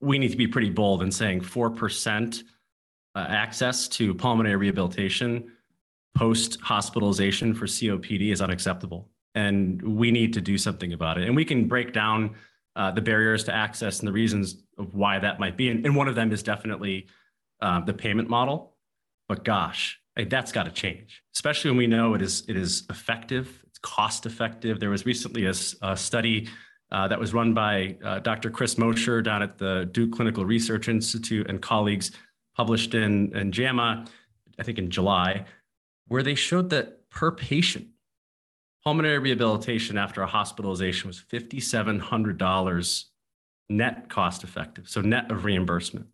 [0.00, 2.42] we need to be pretty bold in saying 4%
[3.14, 5.52] uh, access to pulmonary rehabilitation
[6.14, 9.08] post hospitalization for COPD is unacceptable.
[9.34, 11.26] And we need to do something about it.
[11.26, 12.34] And we can break down
[12.76, 15.68] uh, the barriers to access and the reasons of why that might be.
[15.68, 17.06] And, and one of them is definitely
[17.60, 18.74] um, the payment model.
[19.28, 23.62] But gosh, that's got to change, especially when we know it is it is effective,
[23.66, 24.80] it's cost effective.
[24.80, 26.48] There was recently a, a study
[26.92, 28.50] uh, that was run by uh, Dr.
[28.50, 32.10] Chris Mosher down at the Duke Clinical Research Institute and colleagues,
[32.56, 34.06] published in, in JAMA,
[34.58, 35.44] I think in July,
[36.10, 37.86] where they showed that per patient,
[38.82, 43.04] pulmonary rehabilitation after a hospitalization was $5,700
[43.68, 46.06] net cost effective, so net of reimbursement.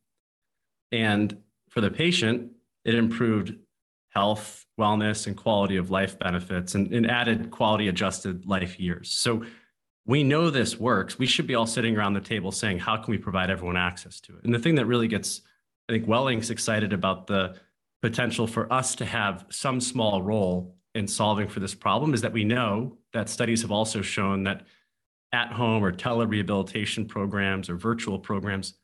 [0.92, 1.38] And
[1.70, 2.52] for the patient,
[2.84, 3.54] it improved
[4.10, 9.10] health, wellness, and quality of life benefits and, and added quality adjusted life years.
[9.10, 9.46] So
[10.04, 11.18] we know this works.
[11.18, 14.20] We should be all sitting around the table saying, how can we provide everyone access
[14.20, 14.44] to it?
[14.44, 15.40] And the thing that really gets,
[15.88, 17.56] I think, Wellinks excited about the
[18.02, 22.32] potential for us to have some small role in solving for this problem is that
[22.32, 24.62] we know that studies have also shown that
[25.32, 28.74] at home or telerehabilitation programs or virtual programs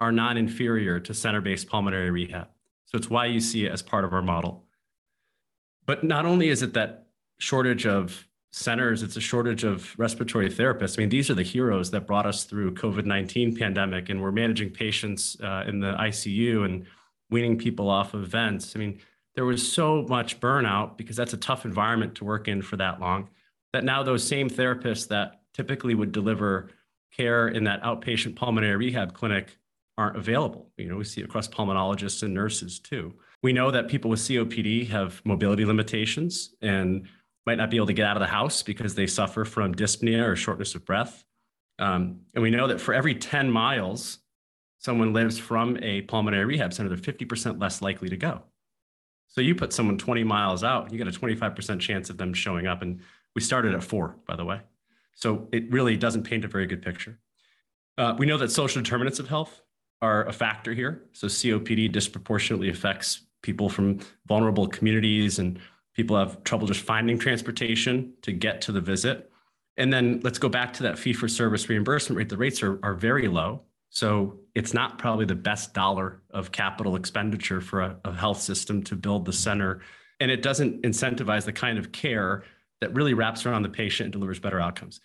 [0.00, 2.48] are not inferior to center based pulmonary rehab.
[2.86, 4.64] So it's why you see it as part of our model.
[5.86, 7.06] But not only is it that
[7.38, 10.98] shortage of centers, it's a shortage of respiratory therapists.
[10.98, 14.70] I mean, these are the heroes that brought us through COVID-19 pandemic and we're managing
[14.70, 16.86] patients uh, in the ICU and
[17.32, 18.76] weaning people off of vents.
[18.76, 19.00] I mean,
[19.34, 23.00] there was so much burnout because that's a tough environment to work in for that
[23.00, 23.28] long
[23.72, 26.70] that now those same therapists that typically would deliver
[27.16, 29.58] care in that outpatient pulmonary rehab clinic
[29.98, 30.70] aren't available.
[30.76, 33.14] You know, we see across pulmonologists and nurses too.
[33.42, 37.08] We know that people with COPD have mobility limitations and
[37.46, 40.26] might not be able to get out of the house because they suffer from dyspnea
[40.26, 41.24] or shortness of breath.
[41.78, 44.18] Um, and we know that for every 10 miles
[44.82, 48.42] someone lives from a pulmonary rehab center, they're 50% less likely to go.
[49.28, 52.66] So you put someone 20 miles out, you get a 25% chance of them showing
[52.66, 52.82] up.
[52.82, 53.00] And
[53.34, 54.60] we started at four, by the way.
[55.14, 57.18] So it really doesn't paint a very good picture.
[57.96, 59.62] Uh, we know that social determinants of health
[60.02, 61.04] are a factor here.
[61.12, 65.60] So COPD disproportionately affects people from vulnerable communities and
[65.94, 69.30] people have trouble just finding transportation to get to the visit.
[69.76, 72.28] And then let's go back to that fee for service reimbursement rate.
[72.28, 73.62] The rates are, are very low.
[73.90, 78.82] So it's not probably the best dollar of capital expenditure for a, a health system
[78.84, 79.80] to build the center.
[80.20, 82.44] And it doesn't incentivize the kind of care
[82.80, 85.00] that really wraps around the patient and delivers better outcomes.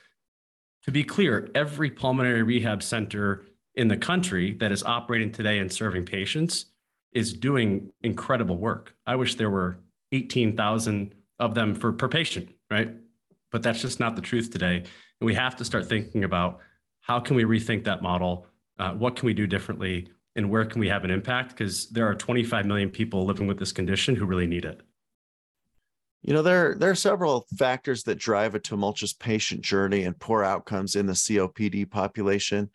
[0.84, 3.45] To be clear, every pulmonary rehab center
[3.76, 6.66] in the country that is operating today and serving patients
[7.14, 8.95] is doing incredible work.
[9.06, 9.80] I wish there were
[10.12, 12.93] 18,000 of them for per patient, right?
[13.52, 14.78] But that's just not the truth today.
[14.78, 16.60] And we have to start thinking about
[17.02, 18.48] how can we rethink that model?
[18.80, 20.08] Uh, what can we do differently?
[20.36, 21.50] And where can we have an impact?
[21.50, 24.82] Because there are 25 million people living with this condition who really need it.
[26.22, 30.44] You know, there, there are several factors that drive a tumultuous patient journey and poor
[30.44, 32.70] outcomes in the COPD population.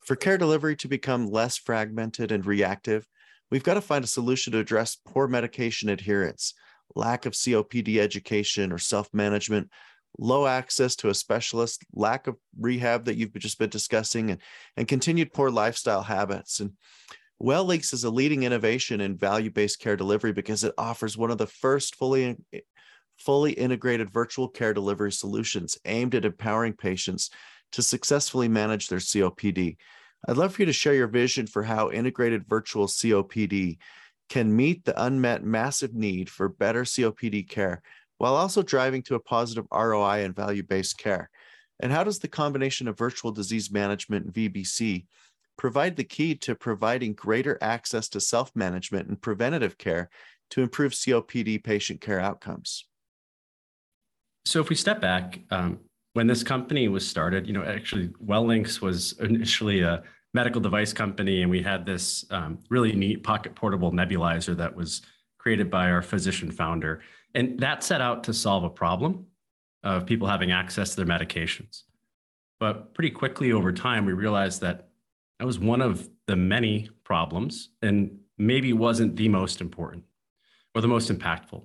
[0.00, 3.06] For care delivery to become less fragmented and reactive,
[3.50, 6.54] we've got to find a solution to address poor medication adherence,
[6.94, 9.70] lack of COPD education or self management,
[10.18, 14.40] low access to a specialist, lack of rehab that you've just been discussing, and,
[14.76, 16.60] and continued poor lifestyle habits.
[16.60, 16.72] And
[17.42, 21.38] Wellinks is a leading innovation in value based care delivery because it offers one of
[21.38, 22.60] the first fully, eh,
[23.16, 27.30] fully integrated virtual care delivery solutions aimed at empowering patients
[27.72, 29.76] to successfully manage their COPD.
[30.26, 33.78] I'd love for you to share your vision for how integrated virtual COPD
[34.28, 37.82] can meet the unmet massive need for better COPD care
[38.18, 41.30] while also driving to a positive ROI and value based care?
[41.80, 45.06] And how does the combination of virtual disease management and VBC
[45.56, 50.10] provide the key to providing greater access to self management and preventative care
[50.50, 52.86] to improve COPD patient care outcomes?
[54.44, 55.78] So, if we step back, um,
[56.14, 60.02] when this company was started, you know, actually, Wellinks was initially a
[60.34, 65.02] medical device company, and we had this um, really neat pocket portable nebulizer that was
[65.38, 67.02] created by our physician founder.
[67.34, 69.26] And that set out to solve a problem
[69.82, 71.82] of people having access to their medications.
[72.58, 74.88] But pretty quickly over time, we realized that
[75.38, 80.04] that was one of the many problems and maybe wasn't the most important
[80.74, 81.64] or the most impactful.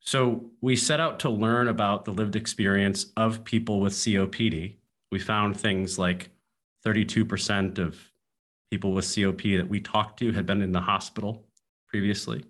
[0.00, 4.76] So we set out to learn about the lived experience of people with COPD.
[5.10, 6.30] We found things like
[6.84, 7.98] 32% of
[8.70, 11.46] people with COPD that we talked to had been in the hospital
[11.86, 12.44] previously.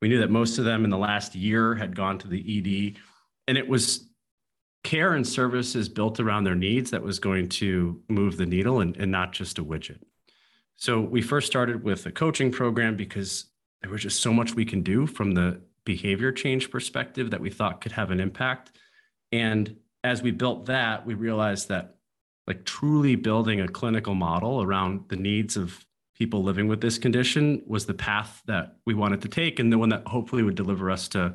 [0.00, 3.00] We knew that most of them in the last year had gone to the ED,
[3.48, 4.08] and it was
[4.82, 8.96] care and services built around their needs that was going to move the needle and,
[8.96, 10.00] and not just a widget.
[10.76, 13.46] So we first started with a coaching program because
[13.82, 17.50] there was just so much we can do from the behavior change perspective that we
[17.50, 18.72] thought could have an impact.
[19.32, 21.96] And as we built that, we realized that
[22.46, 25.84] like truly building a clinical model around the needs of
[26.20, 29.78] people living with this condition was the path that we wanted to take and the
[29.78, 31.32] one that hopefully would deliver us to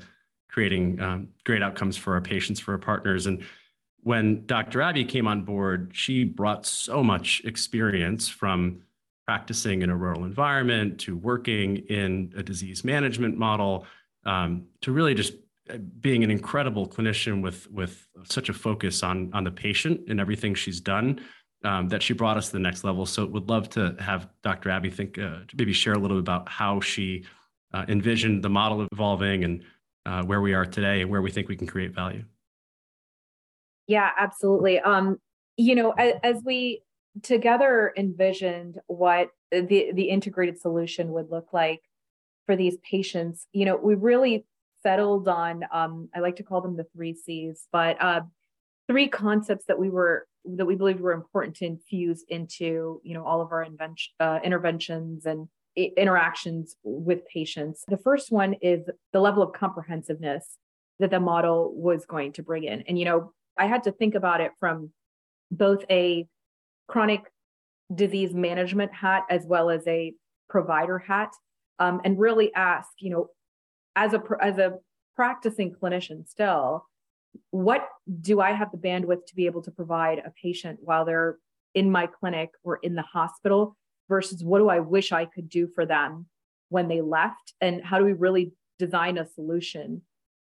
[0.48, 3.26] creating um, great outcomes for our patients, for our partners.
[3.26, 3.44] And
[4.04, 4.84] when Dr.
[4.84, 8.84] Abi came on board, she brought so much experience from
[9.26, 13.88] practicing in a rural environment to working in a disease management model
[14.24, 15.34] um, to really just
[15.68, 20.20] uh, being an incredible clinician with with such a focus on on the patient and
[20.20, 21.20] everything she's done
[21.66, 23.06] um, that she brought us to the next level.
[23.06, 24.72] So would love to have Dr.
[24.72, 27.26] Abi think, uh, maybe share a little bit about how she
[27.74, 29.64] uh, envisioned the model evolving and
[30.06, 32.24] uh, where we are today and where we think we can create value.
[33.88, 34.80] Yeah, absolutely.
[34.80, 35.18] Um,
[35.58, 36.84] you know, as, as we
[37.24, 41.82] together envisioned what the, the integrated solution would look like
[42.46, 44.46] for these patients, you know, we really
[44.84, 48.22] settled on, um, I like to call them the three C's, but uh,
[48.88, 53.26] three concepts that we were that we believed were important to infuse into you know
[53.26, 57.84] all of our invention, uh, interventions and interactions with patients.
[57.88, 60.58] The first one is the level of comprehensiveness
[61.00, 62.84] that the model was going to bring in.
[62.88, 64.92] And you know, I had to think about it from
[65.52, 66.28] both a
[66.88, 67.22] chronic
[67.94, 70.14] disease management hat as well as a
[70.50, 71.32] provider hat,
[71.80, 73.28] um, and really ask, you know,
[73.96, 74.74] as a as a
[75.16, 76.86] practicing clinician still,
[77.52, 77.88] what
[78.22, 81.38] do I have the bandwidth to be able to provide a patient while they're
[81.74, 83.76] in my clinic or in the hospital
[84.10, 86.28] versus what do I wish I could do for them
[86.70, 87.54] when they left?
[87.62, 90.02] And how do we really design a solution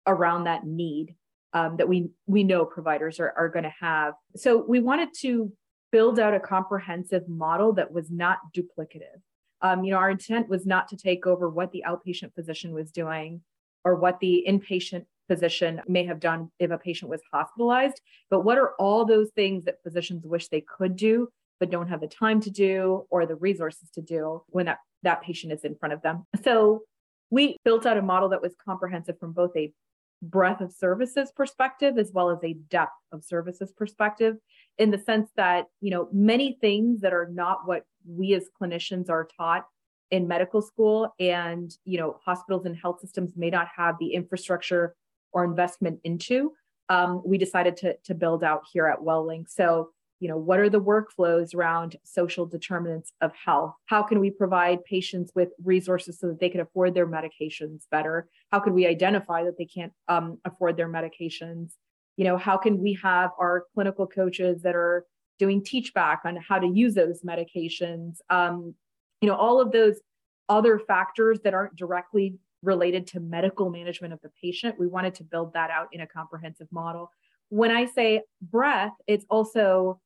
[0.06, 1.16] around that need
[1.54, 4.14] um, that we we know providers are, are going to have?
[4.36, 5.52] So we wanted to
[5.92, 9.22] build out a comprehensive model that was not duplicative.
[9.62, 12.92] Um, you know, our intent was not to take over what the outpatient physician was
[12.92, 13.42] doing
[13.84, 18.58] or what the inpatient physician may have done if a patient was hospitalized, but what
[18.58, 22.40] are all those things that physicians wish they could do but don't have the time
[22.42, 26.02] to do or the resources to do when that, that patient is in front of
[26.02, 26.24] them.
[26.44, 26.84] So
[27.30, 29.72] we built out a model that was comprehensive from both a
[30.22, 34.36] breadth of services perspective as well as a depth of services perspective
[34.80, 39.12] in the sense that you know many things that are not what we as clinicians
[39.12, 39.66] are taught
[40.10, 44.96] in medical school and you know hospitals and health systems may not have the infrastructure
[45.38, 46.52] or investment into
[46.90, 49.50] um, we decided to, to build out here at wellink.
[49.50, 53.76] So you know what are the workflows around social determinants of health?
[53.86, 58.28] How can we provide patients with resources so that they can afford their medications better?
[58.52, 61.74] How can we identify that they can't um, afford their medications?
[62.16, 65.06] You know how can we have our clinical coaches that are
[65.38, 68.16] doing teach back on how to use those medications?
[68.32, 68.74] Um,
[69.22, 70.00] you know all of those
[70.50, 75.24] other factors that aren't directly related to medical management of the patient we wanted to
[75.24, 77.10] build that out in a comprehensive model
[77.50, 80.00] when i say breath, it's also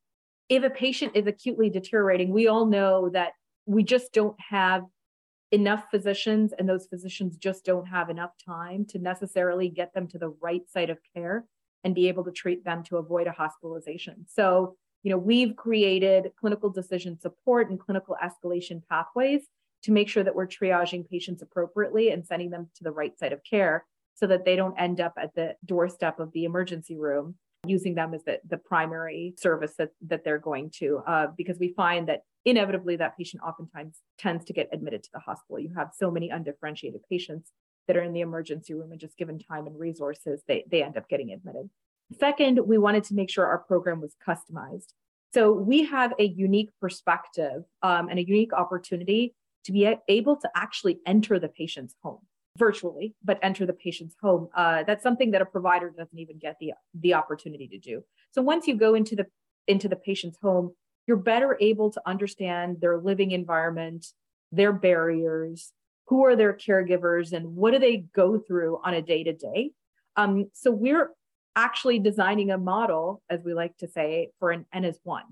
[0.51, 3.32] if a patient is acutely deteriorating, we all know that
[3.66, 4.84] we just don't have
[5.53, 10.18] enough physicians and those physicians just don't have enough time to necessarily get them to
[10.18, 11.45] the right site of care
[11.86, 14.26] and be able to treat them to avoid a hospitalization.
[14.28, 19.43] So, you know, we've created clinical decision support and clinical escalation pathways
[19.84, 23.34] to make sure that we're triaging patients appropriately and sending them to the right site
[23.34, 27.36] of care so that they don't end up at the doorstep of the emergency room
[27.65, 31.73] using them as the, the primary service that, that they're going to, uh, because we
[31.73, 35.59] find that inevitably that patient oftentimes tends to get admitted to the hospital.
[35.59, 37.51] You have so many undifferentiated patients
[37.88, 40.97] that are in the emergency room and just given time and resources, they, they end
[40.97, 41.69] up getting admitted.
[42.19, 44.93] Second, we wanted to make sure our program was customized.
[45.34, 49.34] So we have a unique perspective um, and a unique opportunity
[49.66, 52.20] to be able to actually enter the patient's home
[52.57, 54.49] virtually, but enter the patient's home.
[54.55, 58.03] Uh, that's something that a provider doesn't even get the the opportunity to do.
[58.32, 59.26] So once you go into the
[59.68, 60.72] into the patient's home,
[61.07, 64.05] you're better able to understand their living environment,
[64.51, 65.72] their barriers,
[66.07, 69.72] who are their caregivers, and what do they go through on a day to day.
[70.53, 71.12] So we're
[71.55, 75.24] actually designing a model, as we like to say, for an N as one.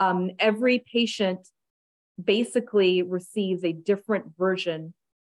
[0.00, 1.46] Um, every patient
[2.22, 4.94] basically receives a different version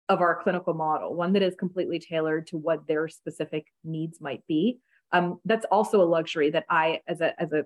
[0.08, 4.46] of our clinical model, one that is completely tailored to what their specific needs might
[4.48, 4.80] be.
[5.12, 7.66] Um, that's also a luxury that I, as a, as a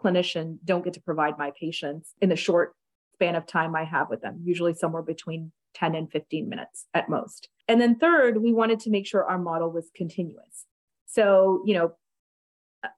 [0.00, 2.74] clinician, don't get to provide my patients in the short
[3.14, 7.08] span of time I have with them, usually somewhere between 10 and 15 minutes at
[7.08, 7.48] most.
[7.68, 10.66] And then third, we wanted to make sure our model was continuous.
[11.06, 11.92] So, you know,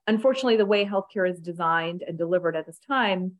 [0.06, 3.34] unfortunately, the way healthcare is designed and delivered at this time,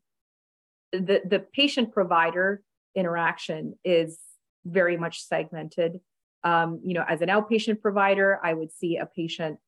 [0.93, 2.63] the, the patient provider
[2.95, 4.19] interaction is
[4.65, 6.01] very much segmented.
[6.45, 9.59] Um, you know, as an outpatient provider, I would see a patient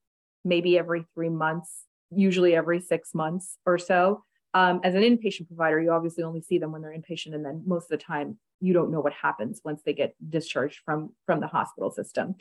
[0.44, 4.24] maybe every three months, usually every six months or so.
[4.52, 7.62] Um, as an inpatient provider, you obviously only see them when they're inpatient, and then
[7.66, 11.40] most of the time you don't know what happens once they get discharged from from
[11.40, 12.34] the hospital system.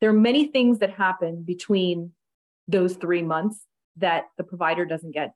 [0.00, 2.12] There are many things that happen between
[2.68, 3.64] those three months
[3.96, 5.34] that the provider doesn't get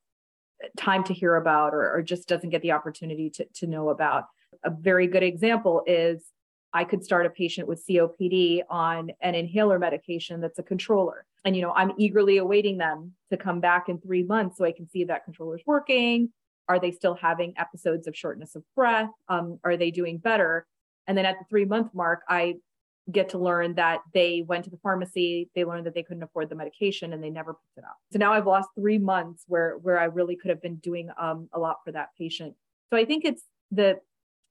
[0.77, 4.25] time to hear about or, or just doesn't get the opportunity to, to know about.
[4.65, 6.25] A very good example is
[6.73, 11.25] I could start a patient with COPD on an inhaler medication that's a controller.
[11.45, 14.73] And, you know, I'm eagerly awaiting them to come back in three months so I
[14.73, 16.31] can see if that controller's working.
[16.69, 19.11] Are they still having episodes of shortness of breath?
[19.29, 20.67] Um, are they doing better?
[21.07, 22.57] And then at the three month mark, I
[23.11, 26.49] get to learn that they went to the pharmacy, they learned that they couldn't afford
[26.51, 27.97] the medication and they never picked it up.
[28.13, 31.49] So now I've lost three months where where I really could have been doing um,
[31.53, 32.55] a lot for that patient.
[32.91, 33.99] So I think it's the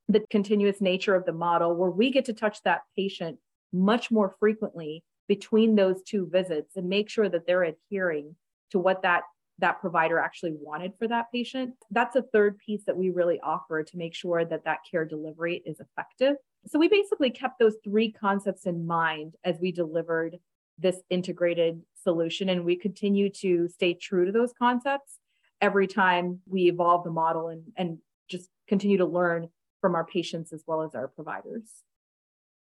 [0.10, 3.38] the continuous nature of the model where we get to touch that patient
[3.74, 8.36] much more frequently between those two visits and make sure that they're adhering
[8.72, 9.24] to what that
[9.60, 13.84] that provider actually wanted for that patient that's a third piece that we really offer
[13.84, 16.36] to make sure that that care delivery is effective
[16.66, 20.38] so we basically kept those three concepts in mind as we delivered
[20.78, 25.20] this integrated solution and we continue to stay true to those concepts
[25.60, 27.98] every time we evolve the model and and
[28.30, 29.50] just continue to learn
[29.82, 31.84] from our patients as well as our providers.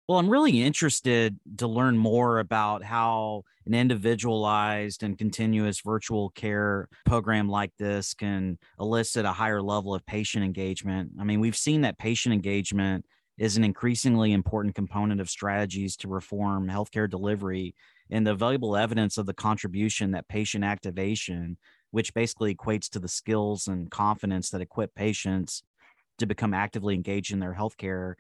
[0.09, 6.89] Well, I'm really interested to learn more about how an individualized and continuous virtual care
[7.05, 11.11] program like this can elicit a higher level of patient engagement.
[11.19, 13.05] I mean, we've seen that patient engagement
[13.37, 17.75] is an increasingly important component of strategies to reform healthcare delivery
[18.09, 21.57] and the valuable evidence of the contribution that patient activation,
[21.91, 25.65] which basically equates to the skills and confidence that equip patients
[26.19, 28.15] to become actively engaged in their healthcare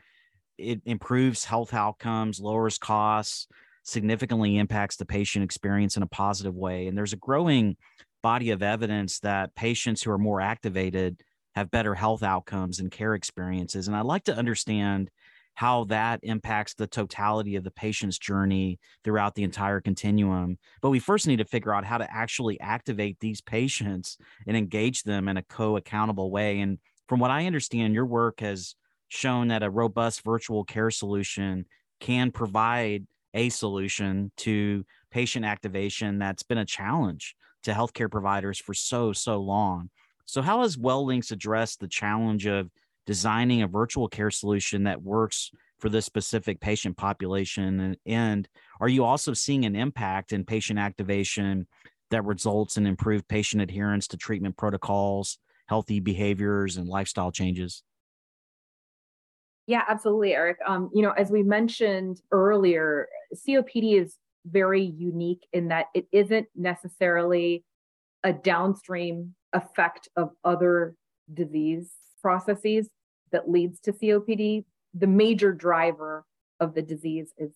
[0.58, 3.46] it improves health outcomes, lowers costs,
[3.82, 6.86] significantly impacts the patient experience in a positive way.
[6.86, 7.76] And there's a growing
[8.22, 11.22] body of evidence that patients who are more activated
[11.54, 13.86] have better health outcomes and care experiences.
[13.86, 15.10] And I'd like to understand
[15.54, 20.58] how that impacts the totality of the patient's journey throughout the entire continuum.
[20.82, 25.04] But we first need to figure out how to actually activate these patients and engage
[25.04, 26.60] them in a co accountable way.
[26.60, 26.78] And
[27.08, 28.74] from what I understand, your work has
[29.08, 31.64] shown that a robust virtual care solution
[32.00, 38.74] can provide a solution to patient activation that's been a challenge to healthcare providers for
[38.74, 39.90] so so long.
[40.24, 42.70] So how has Wellinks addressed the challenge of
[43.06, 48.48] designing a virtual care solution that works for this specific patient population and, and
[48.80, 51.66] are you also seeing an impact in patient activation
[52.10, 57.82] that results in improved patient adherence to treatment protocols, healthy behaviors and lifestyle changes?
[59.66, 60.58] Yeah, absolutely, Eric.
[60.66, 66.46] Um, you know, as we mentioned earlier, COPD is very unique in that it isn't
[66.54, 67.64] necessarily
[68.22, 70.94] a downstream effect of other
[71.32, 71.90] disease
[72.22, 72.88] processes
[73.32, 74.64] that leads to COPD.
[74.94, 76.24] The major driver
[76.60, 77.52] of the disease is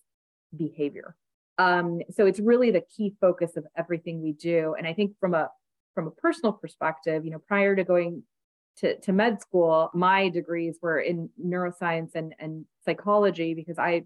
[0.55, 1.15] behavior.
[1.57, 4.75] Um, so it's really the key focus of everything we do.
[4.77, 5.49] And I think from a
[5.93, 8.23] from a personal perspective, you know, prior to going
[8.77, 14.03] to, to med school, my degrees were in neuroscience and, and psychology because I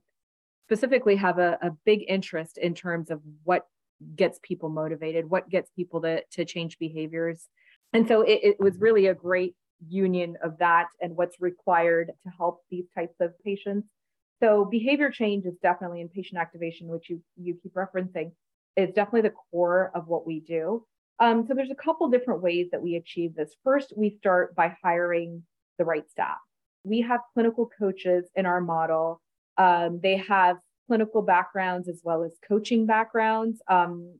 [0.67, 3.67] specifically have a, a big interest in terms of what
[4.15, 7.47] gets people motivated, what gets people to, to change behaviors.
[7.93, 9.55] And so it, it was really a great
[9.87, 13.87] union of that and what's required to help these types of patients.
[14.41, 18.31] So behavior change is definitely in patient activation, which you you keep referencing,
[18.75, 20.85] is definitely the core of what we do.
[21.19, 23.55] Um, so there's a couple different ways that we achieve this.
[23.63, 25.43] First, we start by hiring
[25.77, 26.37] the right staff.
[26.83, 29.21] We have clinical coaches in our model.
[29.57, 30.57] Um, they have
[30.87, 33.61] clinical backgrounds as well as coaching backgrounds.
[33.67, 34.19] Um,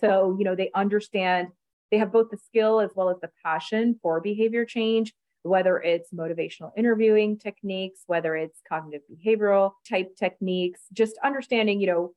[0.00, 1.48] so, you know, they understand,
[1.90, 6.10] they have both the skill as well as the passion for behavior change, whether it's
[6.12, 12.12] motivational interviewing techniques, whether it's cognitive behavioral type techniques, just understanding, you know,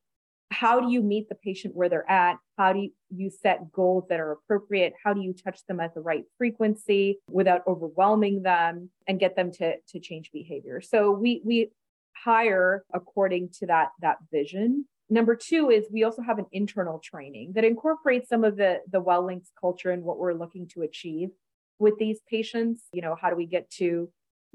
[0.60, 2.38] how do you meet the patient where they're at?
[2.58, 4.94] How do you set goals that are appropriate?
[5.04, 9.52] How do you touch them at the right frequency without overwhelming them and get them
[9.54, 10.82] to, to change behavior?
[10.82, 11.70] So we we
[12.16, 14.86] hire according to that that vision.
[15.12, 19.02] Number two is we also have an internal training that incorporates some of the the
[19.02, 21.30] Wellinks culture and what we're looking to achieve
[21.78, 22.82] with these patients.
[22.94, 24.10] You know, how do we get to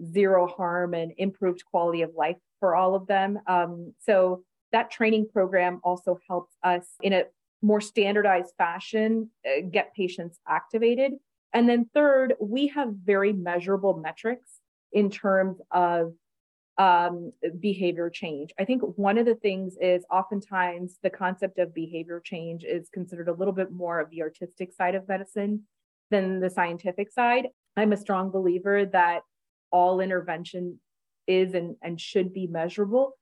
[0.05, 3.39] zero harm and improved quality of life for all of them?
[3.47, 4.43] Um, so
[4.73, 7.25] that training program also helps us in a
[7.63, 11.13] more standardized fashion uh, get patients activated.
[11.53, 14.61] And then third, we have very measurable metrics
[14.93, 16.13] in terms of
[16.79, 18.51] um, behavior change.
[18.59, 23.29] I think one of the things is oftentimes the concept of behavior change is considered
[23.29, 25.65] a little bit more of the artistic side of medicine
[26.11, 27.49] than the scientific side.
[27.77, 29.21] I'm a strong believer that
[29.71, 30.81] all intervention
[31.27, 33.13] is and, and should be measurable.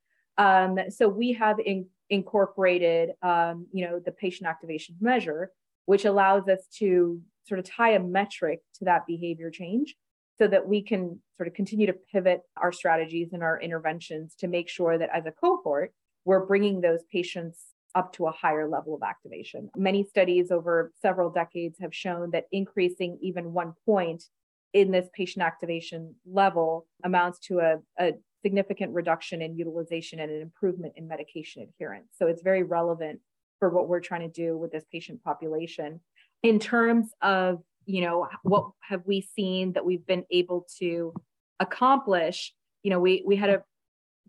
[0.41, 5.53] Um, so we have in, incorporated, um, you know, the patient activation measure,
[5.84, 9.97] which allows us to sort of tie a metric to that behavior change
[10.38, 14.49] so that we can sort of continue to pivot our strategies and our interventions to
[14.49, 15.93] make sure that as a cohort,
[16.24, 19.68] we're bringing those patients up to a higher level of activation.
[19.76, 24.24] Many studies over several decades have shown that increasing even one point
[24.72, 28.12] in this patient activation level amounts to a, a
[28.43, 32.09] significant reduction in utilization and an improvement in medication adherence.
[32.18, 33.20] So it's very relevant
[33.59, 36.01] for what we're trying to do with this patient population.
[36.43, 41.12] In terms of, you know, what have we seen that we've been able to
[41.59, 42.55] accomplish?
[42.82, 43.62] You know, we we had a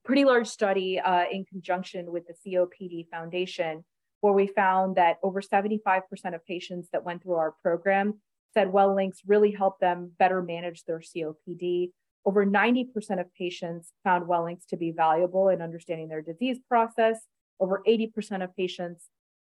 [0.03, 3.85] pretty large study uh, in conjunction with the COPD Foundation
[4.21, 6.01] where we found that over 75%
[6.33, 8.19] of patients that went through our program
[8.53, 11.91] said Wellinks really helped them better manage their COPD
[12.25, 12.87] over 90%
[13.19, 17.19] of patients found Wellinks to be valuable in understanding their disease process.
[17.59, 19.07] Over 80% of patients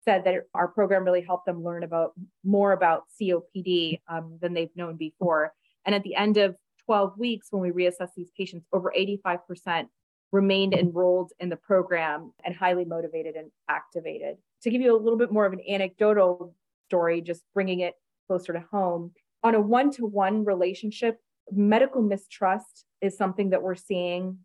[0.04, 2.12] said that our program really helped them learn about
[2.44, 5.52] more about COPD um, than they've known before.
[5.84, 9.86] And at the end of 12 weeks, when we reassess these patients, over 85%
[10.32, 14.36] remained enrolled in the program and highly motivated and activated.
[14.62, 16.54] To give you a little bit more of an anecdotal
[16.88, 17.94] story, just bringing it
[18.26, 19.12] closer to home,
[19.42, 21.18] on a one to one relationship,
[21.53, 24.38] medical mistrust is something that we're seeing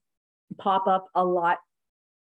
[0.57, 1.57] pop up a lot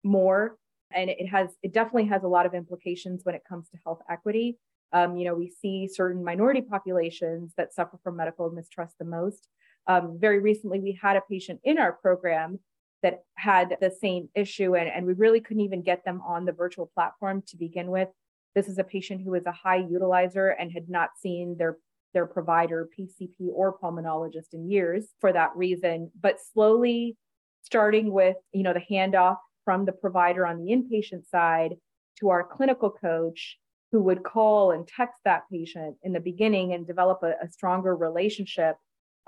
[0.03, 0.57] more.
[0.93, 4.01] And it has, it definitely has a lot of implications when it comes to health
[4.09, 4.57] equity.
[4.91, 9.47] Um, you know, we see certain minority populations that suffer from medical mistrust the most.
[9.87, 12.59] Um, very recently, we had a patient in our program
[13.01, 16.51] that had the same issue, and, and we really couldn't even get them on the
[16.51, 18.07] virtual platform to begin with.
[18.55, 21.77] This is a patient who is a high utilizer and had not seen their
[22.13, 26.11] their provider, PCP or pulmonologist in years for that reason.
[26.19, 27.17] But slowly,
[27.63, 31.75] starting with you know the handoff from the provider on the inpatient side
[32.19, 33.57] to our clinical coach
[33.91, 37.95] who would call and text that patient in the beginning and develop a, a stronger
[37.95, 38.75] relationship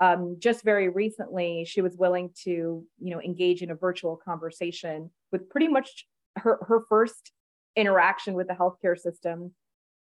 [0.00, 5.10] um, just very recently she was willing to you know engage in a virtual conversation
[5.32, 6.06] with pretty much
[6.36, 7.32] her, her first
[7.76, 9.52] interaction with the healthcare system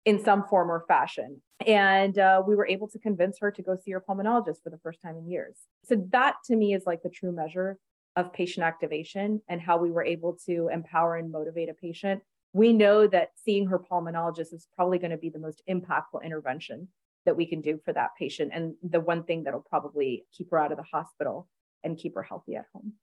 [0.10, 1.39] in some form or fashion.
[1.68, 4.80] And uh, we were able to convince her to go see her pulmonologist for the
[4.82, 5.57] first time in years.
[5.86, 7.78] So that to me is like the true measure
[8.16, 12.24] of patient activation and how we were able to empower and motivate a patient.
[12.53, 16.88] We know that seeing her pulmonologist is probably going to be the most impactful intervention
[17.26, 20.57] that we can do for that patient and the one thing that'll probably keep her
[20.57, 21.47] out of the hospital
[21.84, 22.93] and keep her healthy at home.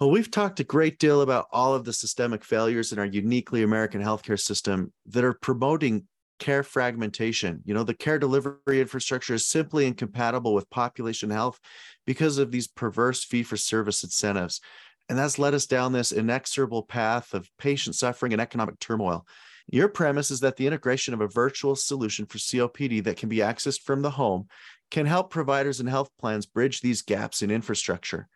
[0.00, 3.62] Well, we've talked a great deal about all of the systemic failures in our uniquely
[3.62, 6.06] American healthcare system that are promoting
[6.38, 7.60] care fragmentation.
[7.66, 11.60] You know, the care delivery infrastructure is simply incompatible with population health
[12.06, 14.62] because of these perverse fee for service incentives.
[15.10, 19.26] And that's led us down this inexorable path of patient suffering and economic turmoil.
[19.70, 23.38] Your premise is that the integration of a virtual solution for COPD that can be
[23.38, 24.48] accessed from the home
[24.90, 28.28] can help providers and health plans bridge these gaps in infrastructure.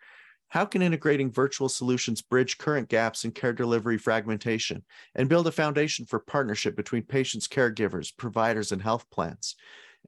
[0.55, 4.85] How can integrating virtual solutions bridge current gaps in care delivery fragmentation
[5.17, 9.57] and build a foundation for partnership between patients, caregivers, providers, and health plans?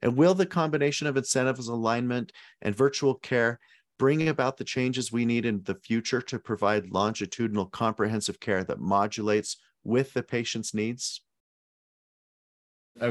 [0.01, 2.31] And will the combination of incentives alignment
[2.61, 3.59] and virtual care
[3.99, 8.79] bring about the changes we need in the future to provide longitudinal comprehensive care that
[8.79, 11.23] modulates with the patient's needs?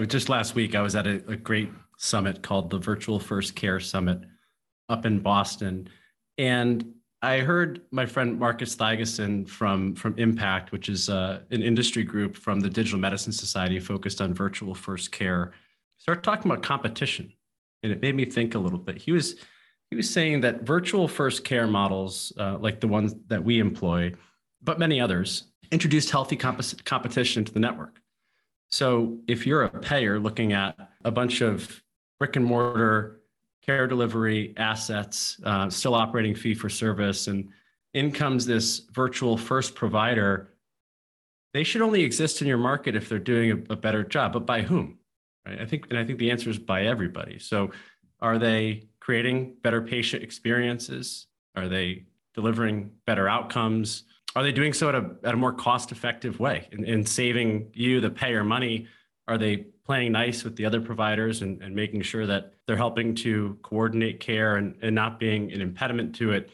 [0.06, 1.68] Just last week, I was at a, a great
[1.98, 4.20] summit called the Virtual First Care Summit
[4.88, 5.90] up in Boston.
[6.38, 12.04] And I heard my friend Marcus Thygeson from, from Impact, which is uh, an industry
[12.04, 15.52] group from the Digital Medicine Society focused on virtual first care,
[15.96, 17.32] start talking about competition.
[17.82, 18.98] And it made me think a little bit.
[18.98, 19.36] He was
[19.90, 24.12] he was saying that virtual first care models, uh, like the ones that we employ,
[24.60, 28.00] but many others, introduced healthy comp- competition to the network.
[28.68, 31.82] So if you're a payer looking at a bunch of
[32.18, 33.15] brick and mortar
[33.66, 37.48] care delivery assets, uh, still operating fee for service, and
[37.94, 40.52] in comes this virtual first provider,
[41.52, 44.32] they should only exist in your market if they're doing a, a better job.
[44.32, 44.98] But by whom?
[45.46, 45.60] Right?
[45.60, 47.38] I think, and I think the answer is by everybody.
[47.38, 47.70] So,
[48.20, 51.26] are they creating better patient experiences?
[51.54, 52.04] Are they
[52.34, 54.04] delivering better outcomes?
[54.34, 58.00] Are they doing so at a, at a more cost effective way and, saving you,
[58.00, 58.86] the payer, money?
[59.28, 63.14] Are they playing nice with the other providers and, and making sure that they're helping
[63.14, 66.50] to coordinate care and, and not being an impediment to it?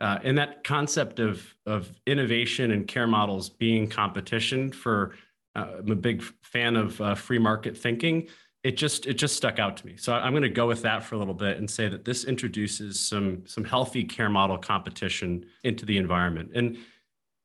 [0.00, 5.14] Uh, and that concept of, of innovation and care models being competition for,
[5.56, 8.28] uh, I'm a big fan of uh, free market thinking.
[8.64, 9.96] It just it just stuck out to me.
[9.96, 12.24] So I'm going to go with that for a little bit and say that this
[12.24, 16.52] introduces some some healthy care model competition into the environment.
[16.54, 16.78] And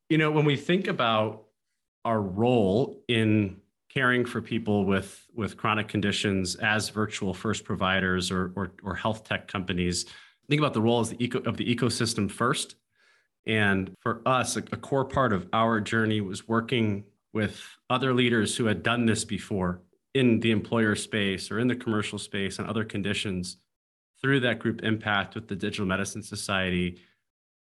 [0.08, 1.44] you know, when we think about
[2.04, 3.58] our role in
[3.92, 9.24] caring for people with with chronic conditions as virtual first providers or or, or health
[9.24, 10.06] tech companies,
[10.48, 12.76] think about the role as the eco of the ecosystem first.
[13.46, 18.56] And for us, a, a core part of our journey was working with other leaders
[18.56, 19.80] who had done this before
[20.14, 23.56] in the employer space or in the commercial space and other conditions
[24.20, 27.00] through that group impact with the Digital Medicine Society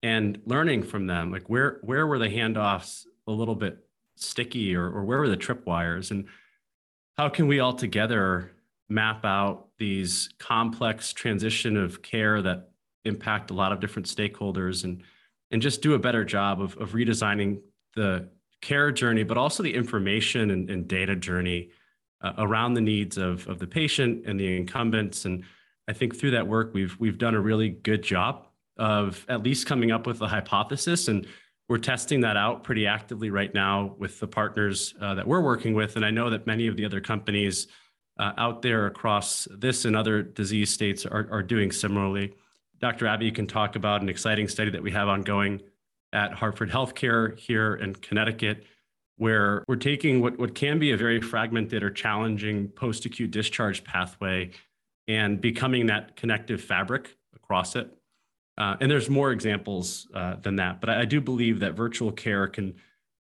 [0.02, 3.85] and learning from them like where where were the handoffs a little bit
[4.16, 6.26] sticky or, or where were the tripwires and
[7.16, 8.52] how can we all together
[8.88, 12.70] map out these complex transition of care that
[13.04, 15.02] impact a lot of different stakeholders and
[15.52, 17.60] and just do a better job of, of redesigning
[17.94, 18.28] the
[18.60, 21.70] care journey but also the information and, and data journey
[22.22, 25.44] uh, around the needs of, of the patient and the incumbents and
[25.88, 28.46] i think through that work we've we've done a really good job
[28.78, 31.08] of at least coming up with a hypothesis.
[31.08, 31.26] And
[31.68, 35.74] we're testing that out pretty actively right now with the partners uh, that we're working
[35.74, 35.96] with.
[35.96, 37.66] And I know that many of the other companies
[38.18, 42.34] uh, out there across this and other disease states are, are doing similarly.
[42.80, 43.08] Dr.
[43.08, 45.60] Abi you can talk about an exciting study that we have ongoing
[46.12, 48.64] at Hartford Healthcare here in Connecticut,
[49.16, 53.82] where we're taking what, what can be a very fragmented or challenging post acute discharge
[53.82, 54.50] pathway
[55.08, 57.95] and becoming that connective fabric across it.
[58.58, 62.46] Uh, and there's more examples uh, than that, but I, do believe that virtual care
[62.46, 62.74] can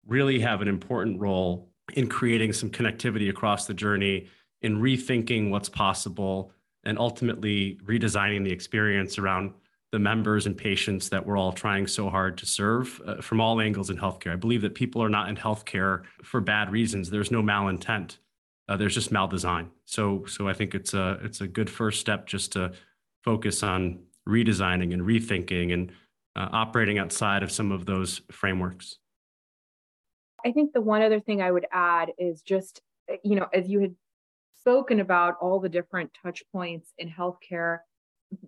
[0.06, 4.28] really have an important role in creating some connectivity across the journey,
[4.62, 6.52] in rethinking what's possible,
[6.84, 9.54] and ultimately redesigning the experience around
[9.92, 13.60] the members and patients that we're all trying so hard to serve uh, from all
[13.60, 14.32] angles in healthcare.
[14.32, 17.10] I believe that people are not in healthcare for bad reasons.
[17.10, 18.18] There's no malintent.
[18.70, 19.68] Uh, there's just maldesign.
[19.86, 22.72] So, so I think it's a it's a good first step just to
[23.22, 25.92] focus on redesigning and rethinking and
[26.36, 28.98] uh, operating outside of some of those frameworks.
[30.46, 33.70] I think the one other thing I would add is just, uh, you know, as
[33.70, 33.96] you had
[34.60, 37.80] spoken about all the different touch points in healthcare,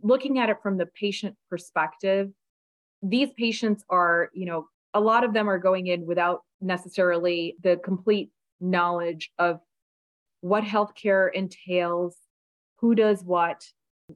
[0.02, 2.32] looking at it from the patient perspective,
[3.02, 7.78] these patients are, you know, a lot of them are going in without necessarily the
[7.78, 8.30] complete
[8.62, 9.60] knowledge of
[10.42, 12.16] what healthcare entails,
[12.78, 13.66] who does what,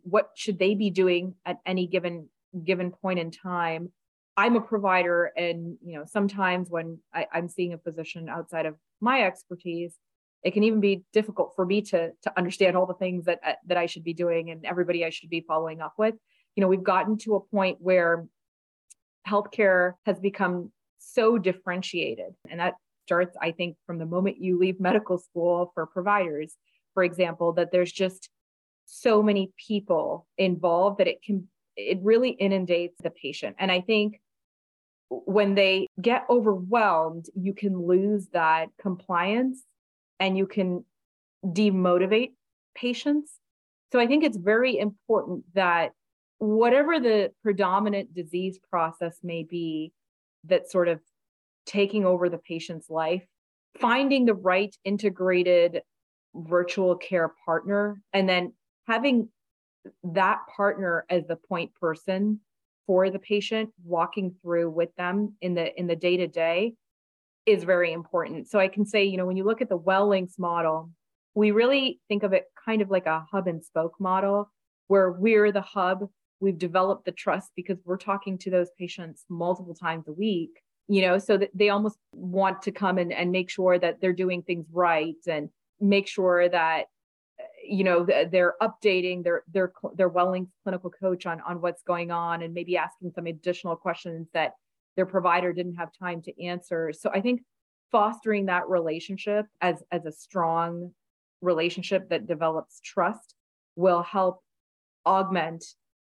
[0.03, 2.29] what should they be doing at any given
[2.63, 3.91] given point in time
[4.37, 8.75] I'm a provider, and you know sometimes when I, I'm seeing a physician outside of
[9.01, 9.95] my expertise,
[10.43, 13.53] it can even be difficult for me to to understand all the things that uh,
[13.65, 16.13] that I should be doing and everybody I should be following up with.
[16.55, 18.27] You know, we've gotten to a point where
[19.27, 22.75] healthcare has become so differentiated, and that
[23.05, 26.55] starts, I think, from the moment you leave medical school for providers,
[26.93, 28.29] for example, that there's just
[28.87, 33.55] so many people involved that it can it really inundates the patient.
[33.59, 34.19] And I think
[35.09, 39.63] when they get overwhelmed, you can lose that compliance
[40.19, 40.83] and you can
[41.45, 42.31] demotivate
[42.75, 43.31] patients.
[43.91, 45.91] So I think it's very important that
[46.39, 49.93] whatever the predominant disease process may be
[50.43, 50.99] that's sort of
[51.65, 53.23] taking over the patient's life,
[53.79, 55.81] finding the right integrated
[56.33, 58.53] virtual care partner and then
[58.87, 59.29] having
[60.03, 62.39] that partner as the point person
[62.85, 66.73] for the patient walking through with them in the in the day to day
[67.45, 68.47] is very important.
[68.49, 70.89] So i can say you know when you look at the Wellinks model
[71.35, 74.51] we really think of it kind of like a hub and spoke model
[74.87, 76.09] where we're the hub.
[76.39, 81.01] We've developed the trust because we're talking to those patients multiple times a week you
[81.01, 84.41] know so that they almost want to come and, and make sure that they're doing
[84.41, 86.85] things right and make sure that
[87.63, 92.41] you know they're updating their their their Wellinks clinical coach on on what's going on
[92.43, 94.53] and maybe asking some additional questions that
[94.95, 96.91] their provider didn't have time to answer.
[96.93, 97.41] So i think
[97.91, 100.91] fostering that relationship as as a strong
[101.41, 103.35] relationship that develops trust
[103.75, 104.41] will help
[105.05, 105.63] augment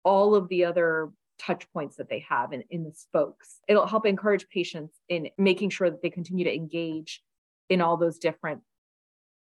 [0.04, 3.60] all of the other touch points that they have in, in the spokes.
[3.66, 7.22] It'll help encourage patients in making sure that they continue to engage
[7.68, 8.60] in all those different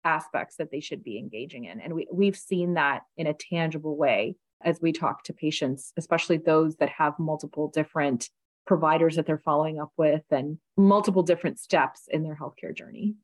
[0.03, 1.79] aspects that they should be engaging in.
[1.79, 6.37] And we, we've seen that in a tangible way as we talk to patients, especially
[6.37, 8.29] those that have multiple different
[8.67, 13.15] providers that they're following up with and multiple different steps in their healthcare journey.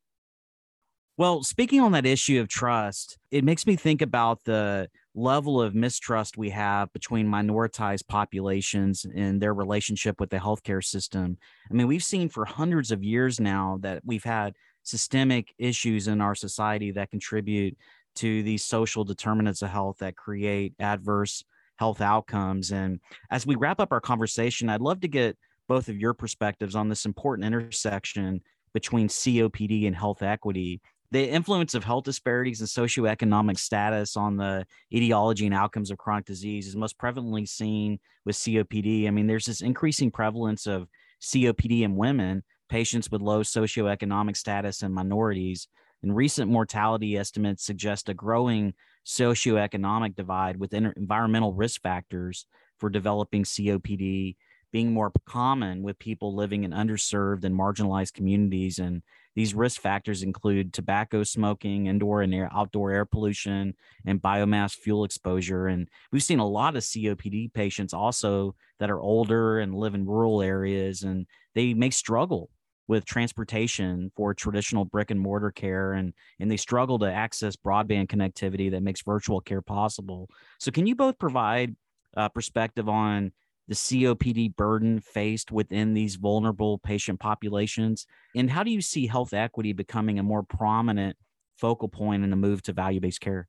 [1.16, 5.74] Well, speaking on that issue of trust, it makes me think about the level of
[5.74, 11.36] mistrust we have between minoritized populations and their relationship with the healthcare system.
[11.68, 16.20] I mean, we've seen for hundreds of years now that we've had systemic issues in
[16.20, 17.76] our society that contribute
[18.16, 21.44] to these social determinants of health that create adverse
[21.76, 22.72] health outcomes.
[22.72, 23.00] And
[23.30, 25.36] as we wrap up our conversation, I'd love to get
[25.68, 28.40] both of your perspectives on this important intersection
[28.74, 30.80] between COPD and health equity.
[31.10, 36.26] The influence of health disparities and socioeconomic status on the etiology and outcomes of chronic
[36.26, 39.06] disease is most prevalently seen with COPD.
[39.06, 40.88] I mean, there's this increasing prevalence of
[41.22, 45.68] COPD in women, patients with low socioeconomic status, and minorities.
[46.02, 52.46] And recent mortality estimates suggest a growing socioeconomic divide with environmental risk factors
[52.78, 54.36] for developing COPD
[54.70, 58.78] being more common with people living in underserved and marginalized communities.
[58.78, 59.02] And
[59.34, 63.74] these risk factors include tobacco smoking, indoor and air, outdoor air pollution,
[64.06, 65.68] and biomass fuel exposure.
[65.68, 70.06] And we've seen a lot of COPD patients also that are older and live in
[70.06, 72.50] rural areas, and they may struggle
[72.88, 78.08] with transportation for traditional brick and mortar care and and they struggle to access broadband
[78.08, 80.28] connectivity that makes virtual care possible.
[80.58, 81.76] So can you both provide
[82.14, 83.32] a perspective on
[83.68, 88.06] the COPD burden faced within these vulnerable patient populations?
[88.34, 91.16] And how do you see health equity becoming a more prominent
[91.58, 93.46] focal point in the move to value-based care?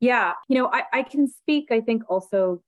[0.00, 2.60] Yeah you know I, I can speak i think also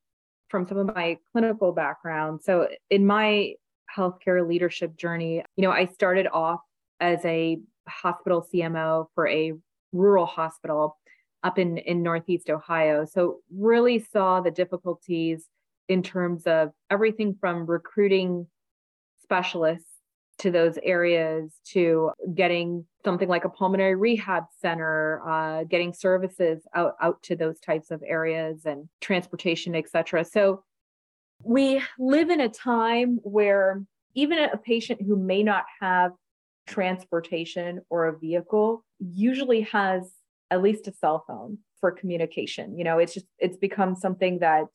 [0.55, 2.40] from some of my clinical background.
[2.45, 3.55] So, in my
[3.95, 6.61] healthcare leadership journey, you know, I started off
[7.01, 7.59] as a
[7.89, 9.53] hospital CMO for a
[9.93, 10.99] rural hospital
[11.43, 13.05] up in, in Northeast Ohio.
[13.05, 15.49] So, really saw the difficulties
[15.89, 18.47] in terms of everything from recruiting
[19.22, 19.89] specialists
[20.39, 26.95] to those areas to getting something like a pulmonary rehab center uh, getting services out,
[27.01, 30.62] out to those types of areas and transportation et cetera so
[31.43, 33.82] we live in a time where
[34.14, 36.12] even a patient who may not have
[36.66, 40.12] transportation or a vehicle usually has
[40.51, 42.78] at least a cell phone for communication.
[42.78, 44.68] You know it's just it's become something that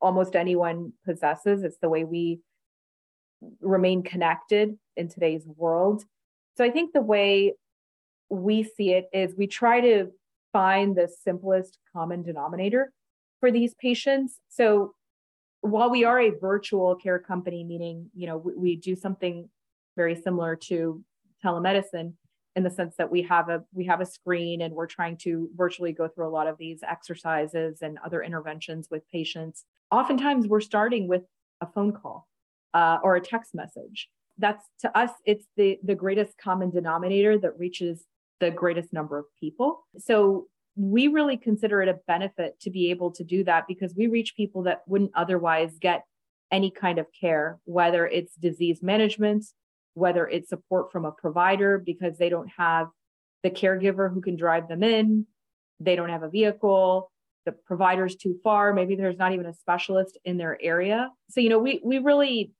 [0.00, 1.62] almost anyone possesses.
[1.62, 2.40] It's the way we
[3.60, 6.04] remain connected in today's world.
[6.56, 7.54] So i think the way
[8.30, 10.10] we see it is we try to
[10.52, 12.92] find the simplest common denominator
[13.40, 14.38] for these patients.
[14.48, 14.94] So
[15.66, 19.48] while we are a virtual care company, meaning you know we, we, do something
[19.96, 21.02] very similar to
[21.44, 22.12] telemedicine
[22.54, 25.48] in the sense that we have a we have a screen and we're trying to
[25.54, 29.64] virtually go through a lot of these exercises and other interventions with patients.
[29.90, 31.22] Oftentimes, we're starting with
[31.60, 32.26] a phone call
[32.74, 34.08] uh, or a text message.
[34.38, 38.04] That's to us, it's the the greatest common denominator that reaches
[38.40, 39.86] the greatest number of people.
[39.98, 40.46] So
[40.76, 44.36] we really consider it a benefit to be able to do that because we reach
[44.36, 46.04] people that wouldn't otherwise get
[46.52, 49.46] any kind of care, whether it's disease management,
[49.94, 52.88] whether it's support from a provider because they don't have
[53.42, 55.26] the caregiver who can drive them in,
[55.80, 57.10] they don't have a vehicle,
[57.46, 61.10] the provider's too far, maybe there's not even a specialist in their area.
[61.30, 62.52] So, you know, we we really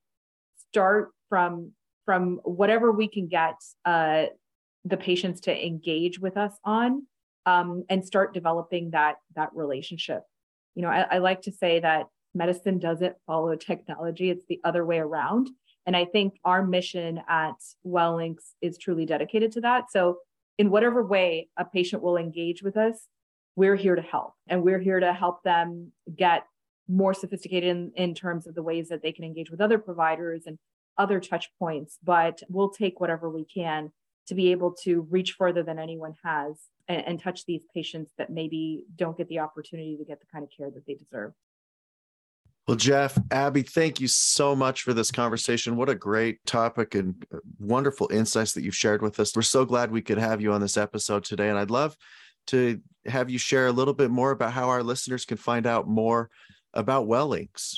[0.69, 1.73] start from
[2.05, 3.55] from whatever we can get
[3.85, 4.25] uh,
[4.85, 7.05] the patients to engage with us on
[7.47, 10.21] um, and start developing that that relationship.
[10.75, 14.85] You know, I, I like to say that medicine doesn't follow technology; it's the other
[14.85, 15.49] way around.
[15.87, 19.85] And I think our mission at Wellinks is truly dedicated to that.
[19.89, 20.17] So,
[20.57, 23.07] in whatever way a patient will engage with us,
[23.55, 26.43] we're here to help, and we're here to help them get
[26.89, 30.43] more sophisticated in, in terms of the ways that they can engage with other providers
[30.45, 30.57] and
[30.97, 31.97] other touch points.
[32.03, 33.93] But we'll take whatever we can
[34.27, 36.55] to be able to reach further than anyone has
[36.87, 40.43] and, and touch these patients that maybe don't get the opportunity to get the kind
[40.43, 41.33] of care that they deserve.
[42.67, 45.77] Well, Geoff, Abi, thank you so much for this conversation.
[45.77, 49.33] What a great topic and uh, wonderful insights that you've shared with us.
[49.33, 51.47] We're so glad we could have you on this episode today.
[51.47, 51.95] And I'd love
[52.47, 55.87] to have you share a little bit more about how our listeners can find out
[55.87, 56.29] more
[56.73, 57.77] about Wellinks.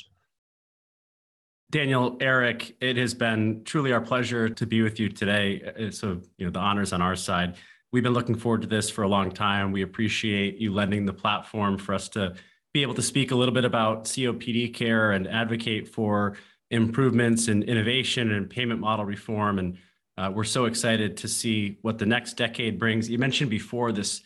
[1.72, 5.62] Daniel, Eric, it has been truly our pleasure to be with you today.
[5.62, 7.58] Uh, so, you know, the honors on our side.
[7.92, 9.72] We've been looking forward to this for a long time.
[9.72, 12.34] We appreciate you lending the platform for us to
[12.74, 16.38] be able to speak a little bit about COPD care and advocate for
[16.72, 19.60] improvements in innovation and payment model reform.
[19.60, 19.78] And
[20.18, 23.10] uh, we're so excited to see what the next decade brings.
[23.10, 24.22] You mentioned before this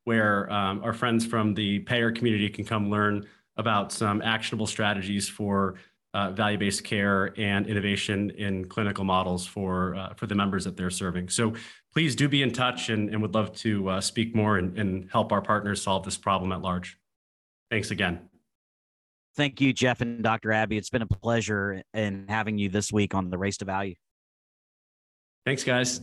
[0.05, 3.26] where um, our friends from the payer community can come learn
[3.57, 5.74] about some actionable strategies for
[6.14, 10.91] uh, value-based care and innovation in clinical models for uh, for the members that they're
[10.91, 11.28] serving.
[11.28, 11.55] So
[11.93, 15.11] please do be in touch and, and would love to uh, speak more and, and
[15.11, 16.99] help our partners solve this problem at large.
[17.70, 18.28] Thanks again.
[19.36, 20.53] Thank you, Geoff and Dr.
[20.53, 20.76] Abi.
[20.76, 23.95] It's been a pleasure in having you this week on the Race to Value.
[25.47, 26.01] Thanks, guys.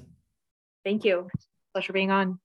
[0.83, 1.29] Thank you.
[1.73, 2.39] Pleasure being on.